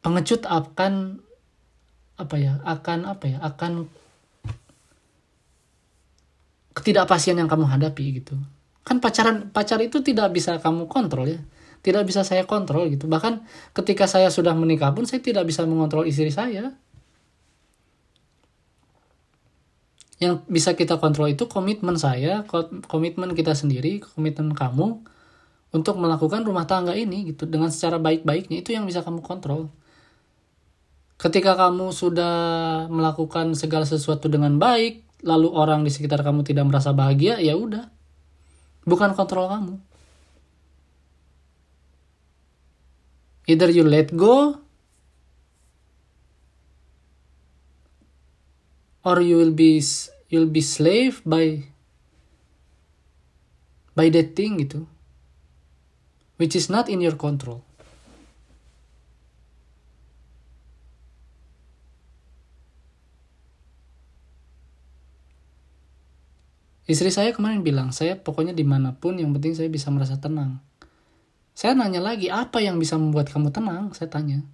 Pengecut 0.06 0.46
akan 0.46 1.18
apa 2.14 2.36
ya? 2.38 2.62
Akan 2.62 3.02
apa 3.10 3.26
ya? 3.26 3.42
Akan 3.42 3.90
ketidakpastian 6.78 7.42
yang 7.42 7.50
kamu 7.50 7.66
hadapi 7.66 8.22
gitu. 8.22 8.38
Kan 8.86 9.02
pacaran 9.02 9.50
pacar 9.50 9.82
itu 9.82 9.98
tidak 10.06 10.30
bisa 10.30 10.62
kamu 10.62 10.86
kontrol 10.86 11.26
ya 11.26 11.42
tidak 11.86 12.02
bisa 12.02 12.26
saya 12.26 12.42
kontrol 12.42 12.90
gitu. 12.90 13.06
Bahkan 13.06 13.46
ketika 13.70 14.10
saya 14.10 14.26
sudah 14.26 14.58
menikah 14.58 14.90
pun 14.90 15.06
saya 15.06 15.22
tidak 15.22 15.46
bisa 15.46 15.62
mengontrol 15.62 16.02
istri 16.02 16.34
saya. 16.34 16.74
Yang 20.18 20.42
bisa 20.50 20.74
kita 20.74 20.98
kontrol 20.98 21.30
itu 21.30 21.46
komitmen 21.46 21.94
saya, 21.94 22.42
komitmen 22.90 23.38
kita 23.38 23.54
sendiri, 23.54 24.02
komitmen 24.02 24.50
kamu 24.50 24.98
untuk 25.70 25.94
melakukan 26.02 26.42
rumah 26.42 26.66
tangga 26.66 26.96
ini 26.98 27.30
gitu 27.30 27.46
dengan 27.46 27.70
secara 27.70 28.02
baik-baiknya 28.02 28.66
itu 28.66 28.74
yang 28.74 28.82
bisa 28.82 29.06
kamu 29.06 29.22
kontrol. 29.22 29.70
Ketika 31.16 31.56
kamu 31.56 31.96
sudah 31.96 32.36
melakukan 32.92 33.56
segala 33.56 33.88
sesuatu 33.88 34.28
dengan 34.28 34.60
baik, 34.60 35.24
lalu 35.24 35.48
orang 35.48 35.80
di 35.80 35.90
sekitar 35.90 36.20
kamu 36.20 36.44
tidak 36.44 36.68
merasa 36.68 36.92
bahagia, 36.92 37.40
ya 37.40 37.56
udah. 37.56 37.88
Bukan 38.84 39.16
kontrol 39.16 39.48
kamu. 39.48 39.74
Either 43.46 43.70
you 43.70 43.86
let 43.86 44.12
go 44.12 44.66
or 49.06 49.22
you 49.22 49.38
will 49.38 49.54
be 49.54 49.78
you'll 50.26 50.50
be 50.50 50.58
slave 50.58 51.22
by 51.22 51.62
by 53.94 54.10
that 54.10 54.34
thing 54.34 54.58
gitu 54.58 54.90
which 56.42 56.58
is 56.58 56.66
not 56.66 56.90
in 56.90 56.98
your 56.98 57.14
control 57.14 57.62
Istri 66.86 67.10
saya 67.10 67.30
kemarin 67.34 67.66
bilang, 67.66 67.90
saya 67.90 68.14
pokoknya 68.14 68.54
di 68.54 68.62
mana 68.62 68.94
pun 68.94 69.18
yang 69.18 69.34
penting 69.34 69.58
saya 69.58 69.66
bisa 69.66 69.90
merasa 69.90 70.22
tenang. 70.22 70.62
Saya 71.50 71.74
nanya 71.74 71.98
lagi, 71.98 72.30
apa 72.30 72.62
yang 72.62 72.78
bisa 72.78 72.94
membuat 72.94 73.26
kamu 73.26 73.50
tenang? 73.50 73.90
Saya 73.90 74.06
tanya. 74.06 74.46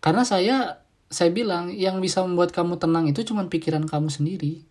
Karena 0.00 0.24
saya 0.24 0.80
saya 1.08 1.32
bilang 1.32 1.72
yang 1.72 2.00
bisa 2.04 2.20
membuat 2.24 2.52
kamu 2.52 2.76
tenang 2.80 3.08
itu 3.08 3.24
cuma 3.28 3.44
pikiran 3.48 3.84
kamu 3.84 4.08
sendiri. 4.08 4.64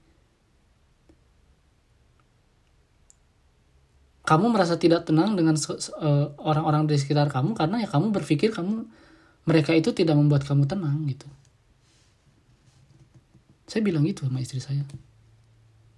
Kamu 4.27 4.51
merasa 4.51 4.75
tidak 4.75 5.07
tenang 5.07 5.37
dengan 5.37 5.55
eh, 5.55 6.25
orang-orang 6.41 6.89
di 6.89 6.99
sekitar 6.99 7.31
kamu 7.31 7.55
karena 7.55 7.85
ya 7.85 7.87
kamu 7.87 8.11
berpikir 8.11 8.51
kamu 8.51 8.85
mereka 9.47 9.71
itu 9.71 9.95
tidak 9.95 10.19
membuat 10.19 10.43
kamu 10.43 10.67
tenang 10.67 11.05
gitu. 11.07 11.29
Saya 13.67 13.83
bilang 13.83 14.07
gitu 14.07 14.25
sama 14.25 14.39
istri 14.39 14.63
saya. 14.63 14.81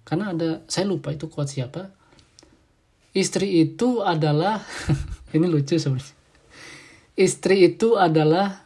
Karena 0.02 0.34
ada 0.34 0.66
saya 0.66 0.90
lupa 0.90 1.14
itu 1.14 1.30
kuat 1.30 1.48
siapa. 1.48 1.94
Istri 3.14 3.62
itu 3.62 4.02
adalah 4.02 4.62
ini 5.34 5.46
lucu 5.46 5.78
sebenarnya 5.78 6.20
istri 7.20 7.68
itu 7.68 8.00
adalah 8.00 8.64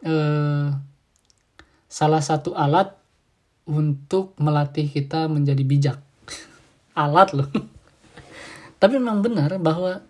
eh, 0.00 0.68
salah 1.92 2.22
satu 2.24 2.56
alat 2.56 2.96
untuk 3.68 4.32
melatih 4.40 4.88
kita 4.88 5.28
menjadi 5.28 5.62
bijak. 5.62 5.98
Alat 7.04 7.36
loh. 7.36 7.52
Tapi 8.80 8.96
memang 8.96 9.20
benar 9.20 9.60
bahwa 9.60 10.00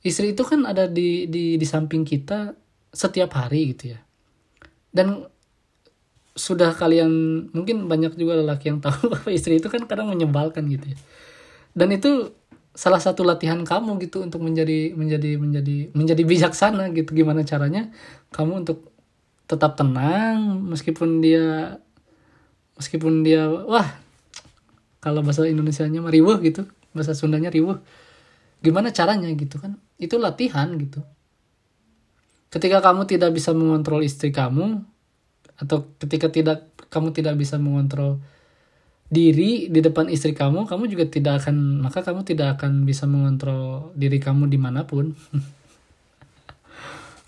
istri 0.00 0.32
itu 0.32 0.42
kan 0.42 0.64
ada 0.64 0.88
di 0.88 1.28
di 1.28 1.60
di 1.60 1.66
samping 1.68 2.02
kita 2.02 2.56
setiap 2.90 3.36
hari 3.36 3.76
gitu 3.76 3.92
ya. 3.92 4.00
Dan 4.88 5.28
sudah 6.32 6.72
kalian 6.72 7.10
mungkin 7.52 7.84
banyak 7.88 8.16
juga 8.16 8.40
lelaki 8.40 8.72
yang 8.72 8.80
tahu 8.80 9.08
bahwa 9.12 9.28
istri 9.32 9.60
itu 9.60 9.68
kan 9.68 9.84
kadang 9.84 10.08
menyebalkan 10.08 10.64
gitu 10.68 10.96
ya. 10.96 10.98
Dan 11.72 11.92
itu 11.92 12.32
salah 12.72 13.00
satu 13.00 13.20
latihan 13.20 13.60
kamu 13.60 14.00
gitu 14.00 14.24
untuk 14.24 14.40
menjadi 14.40 14.96
menjadi 14.96 15.36
menjadi 15.36 15.76
menjadi 15.92 16.22
bijaksana 16.24 16.88
gitu. 16.96 17.12
Gimana 17.12 17.44
caranya 17.44 17.92
kamu 18.32 18.64
untuk 18.64 18.92
tetap 19.44 19.76
tenang 19.76 20.64
meskipun 20.72 21.20
dia 21.20 21.76
meskipun 22.80 23.20
dia 23.20 23.44
wah 23.48 24.00
kalau 25.04 25.20
bahasa 25.20 25.44
Indonesia-nya 25.44 26.00
riuh 26.08 26.40
gitu. 26.40 26.64
Bahasa 26.96 27.12
Sundanya 27.16 27.52
riuh 27.52 27.76
gimana 28.64 28.88
caranya 28.94 29.28
gitu 29.36 29.60
kan? 29.60 29.76
Itu 30.00 30.16
latihan 30.16 30.72
gitu. 30.80 31.04
Ketika 32.52 32.84
kamu 32.84 33.08
tidak 33.08 33.32
bisa 33.32 33.56
mengontrol 33.56 34.04
istri 34.04 34.28
kamu 34.28 34.91
atau 35.60 35.88
ketika 36.00 36.32
tidak 36.32 36.68
kamu 36.92 37.16
tidak 37.16 37.40
bisa 37.40 37.56
mengontrol 37.56 38.20
diri 39.12 39.68
di 39.68 39.80
depan 39.84 40.08
istri 40.08 40.32
kamu, 40.32 40.64
kamu 40.64 40.88
juga 40.88 41.04
tidak 41.04 41.44
akan, 41.44 41.84
maka 41.84 42.00
kamu 42.00 42.24
tidak 42.24 42.56
akan 42.56 42.88
bisa 42.88 43.04
mengontrol 43.04 43.92
diri 43.92 44.16
kamu 44.16 44.48
di 44.48 44.56
mana 44.56 44.88
pun. 44.88 45.12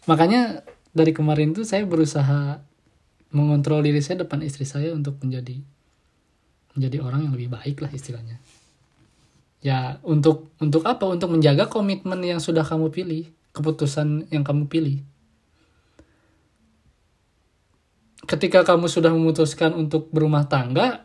Makanya 0.09 0.65
dari 0.97 1.13
kemarin 1.13 1.53
tuh 1.53 1.69
saya 1.69 1.85
berusaha 1.85 2.65
mengontrol 3.37 3.85
diri 3.85 4.01
saya 4.01 4.25
depan 4.25 4.41
istri 4.41 4.65
saya 4.65 4.97
untuk 4.97 5.21
menjadi 5.21 5.61
menjadi 6.73 7.05
orang 7.05 7.29
yang 7.29 7.33
lebih 7.37 7.53
baik 7.53 7.85
lah 7.85 7.93
istilahnya. 7.93 8.41
Ya 9.61 10.01
untuk 10.05 10.53
untuk 10.61 10.89
apa? 10.89 11.05
Untuk 11.05 11.37
menjaga 11.37 11.69
komitmen 11.69 12.21
yang 12.25 12.41
sudah 12.41 12.65
kamu 12.65 12.89
pilih 12.93 13.29
keputusan 13.53 14.33
yang 14.33 14.41
kamu 14.41 14.73
pilih 14.73 15.05
ketika 18.25 18.65
kamu 18.65 18.89
sudah 18.89 19.13
memutuskan 19.13 19.77
untuk 19.77 20.09
berumah 20.11 20.49
tangga 20.49 21.05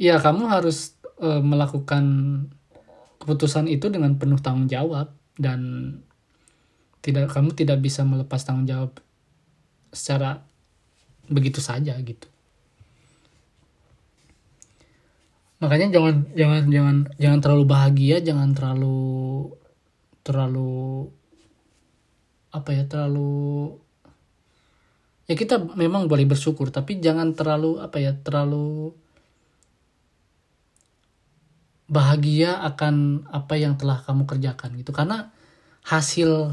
ya 0.00 0.16
kamu 0.22 0.48
harus 0.48 0.96
e, 1.18 1.28
melakukan 1.42 2.04
keputusan 3.18 3.66
itu 3.68 3.90
dengan 3.92 4.16
penuh 4.16 4.38
tanggung 4.40 4.70
jawab 4.70 5.12
dan 5.36 5.60
tidak 7.02 7.30
kamu 7.34 7.52
tidak 7.52 7.78
bisa 7.82 8.06
melepas 8.06 8.40
tanggung 8.46 8.66
jawab 8.66 8.92
secara 9.92 10.42
begitu 11.28 11.60
saja 11.60 11.94
gitu. 12.00 12.26
Makanya 15.58 15.90
jangan 15.90 16.14
jangan 16.38 16.62
jangan 16.70 16.96
jangan 17.18 17.38
terlalu 17.42 17.64
bahagia 17.66 18.22
jangan 18.22 18.54
terlalu 18.54 19.50
terlalu 20.22 21.10
apa 22.54 22.70
ya 22.72 22.86
terlalu 22.86 23.74
ya 25.28 25.34
kita 25.36 25.60
memang 25.76 26.08
boleh 26.08 26.24
bersyukur 26.24 26.72
tapi 26.72 26.98
jangan 27.04 27.36
terlalu 27.36 27.78
apa 27.84 28.00
ya 28.00 28.16
terlalu 28.16 28.96
bahagia 31.88 32.60
akan 32.64 33.28
apa 33.28 33.54
yang 33.56 33.76
telah 33.76 34.00
kamu 34.04 34.24
kerjakan 34.28 34.76
gitu 34.80 34.92
karena 34.92 35.32
hasil 35.84 36.52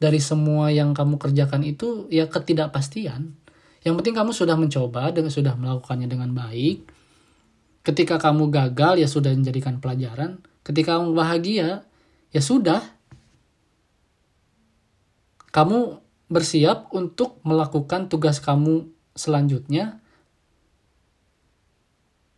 dari 0.00 0.16
semua 0.16 0.72
yang 0.72 0.96
kamu 0.96 1.20
kerjakan 1.20 1.62
itu 1.62 2.08
ya 2.08 2.24
ketidakpastian. 2.26 3.36
Yang 3.84 3.94
penting 4.00 4.16
kamu 4.16 4.32
sudah 4.32 4.56
mencoba 4.56 5.12
dan 5.12 5.28
sudah 5.28 5.52
melakukannya 5.54 6.08
dengan 6.08 6.32
baik. 6.32 6.88
Ketika 7.84 8.16
kamu 8.16 8.48
gagal 8.48 8.96
ya 8.96 9.08
sudah 9.08 9.28
menjadikan 9.36 9.76
pelajaran. 9.78 10.40
Ketika 10.64 10.96
kamu 10.96 11.12
bahagia 11.12 11.84
ya 12.32 12.42
sudah. 12.42 12.80
Kamu 15.52 16.00
bersiap 16.30 16.94
untuk 16.94 17.42
melakukan 17.42 18.06
tugas 18.06 18.38
kamu 18.38 18.86
selanjutnya 19.18 19.98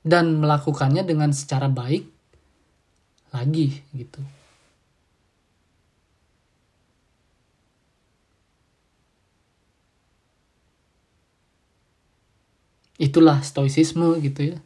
dan 0.03 0.41
melakukannya 0.41 1.05
dengan 1.07 1.31
secara 1.31 1.71
baik 1.71 2.09
lagi 3.31 3.85
gitu. 3.95 4.19
itulah 13.03 13.43
stoicisme 13.43 14.23
gitu 14.23 14.55
ya 14.55 14.59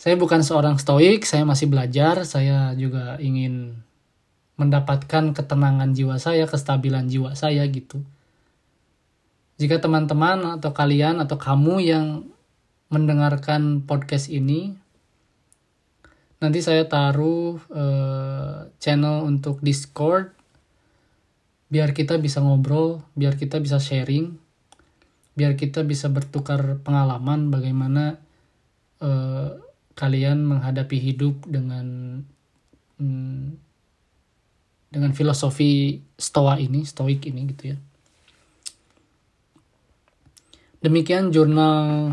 saya 0.00 0.16
bukan 0.16 0.40
seorang 0.40 0.80
stoik 0.80 1.28
saya 1.28 1.44
masih 1.44 1.68
belajar 1.68 2.24
saya 2.24 2.72
juga 2.72 3.20
ingin 3.20 3.76
mendapatkan 4.56 5.36
ketenangan 5.36 5.92
jiwa 5.92 6.16
saya 6.16 6.48
kestabilan 6.48 7.08
jiwa 7.08 7.36
saya 7.36 7.64
gitu. 7.68 8.00
Jika 9.56 9.80
teman-teman 9.80 10.60
atau 10.60 10.72
kalian 10.76 11.20
atau 11.20 11.40
kamu 11.40 11.74
yang 11.80 12.06
mendengarkan 12.92 13.84
podcast 13.84 14.28
ini 14.28 14.76
nanti 16.36 16.60
saya 16.60 16.84
taruh 16.84 17.56
uh, 17.72 18.68
channel 18.76 19.24
untuk 19.24 19.64
Discord 19.64 20.36
biar 21.66 21.90
kita 21.96 22.20
bisa 22.20 22.44
ngobrol 22.44 23.02
biar 23.18 23.34
kita 23.34 23.58
bisa 23.58 23.80
sharing 23.82 24.38
biar 25.34 25.58
kita 25.58 25.82
bisa 25.82 26.06
bertukar 26.12 26.78
pengalaman 26.86 27.50
bagaimana 27.50 28.22
uh, 29.02 29.58
kalian 29.96 30.44
menghadapi 30.46 31.00
hidup 31.00 31.42
dengan 31.48 32.20
hmm, 33.00 33.65
dengan 34.90 35.10
filosofi 35.12 36.00
stoa 36.16 36.56
ini, 36.62 36.86
stoik 36.86 37.26
ini 37.26 37.40
gitu 37.50 37.74
ya. 37.74 37.78
Demikian 40.80 41.34
jurnal 41.34 42.12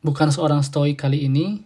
bukan 0.00 0.28
seorang 0.32 0.64
stoik 0.64 0.96
kali 0.96 1.28
ini. 1.28 1.60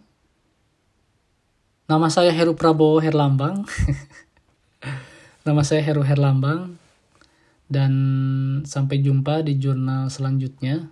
Nama 1.84 2.09
saya 2.09 2.32
Heru 2.32 2.57
Prabowo 2.57 2.98
Herlambang. 2.98 3.62
Nama 5.46 5.62
saya 5.62 5.84
Heru 5.84 6.02
Herlambang. 6.02 6.80
Dan 7.68 7.92
sampai 8.64 9.05
jumpa 9.05 9.44
di 9.44 9.61
jurnal 9.61 10.09
selanjutnya. 10.09 10.88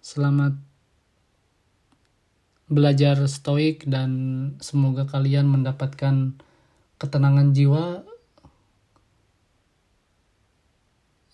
Selamat 0.00 0.54
belajar 2.64 3.20
stoik 3.28 3.84
dan 3.84 4.10
semoga 4.60 5.04
kalian 5.04 5.44
mendapatkan 5.44 6.32
ketenangan 6.96 7.52
jiwa 7.52 8.06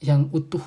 yang 0.00 0.26
utuh 0.32 0.64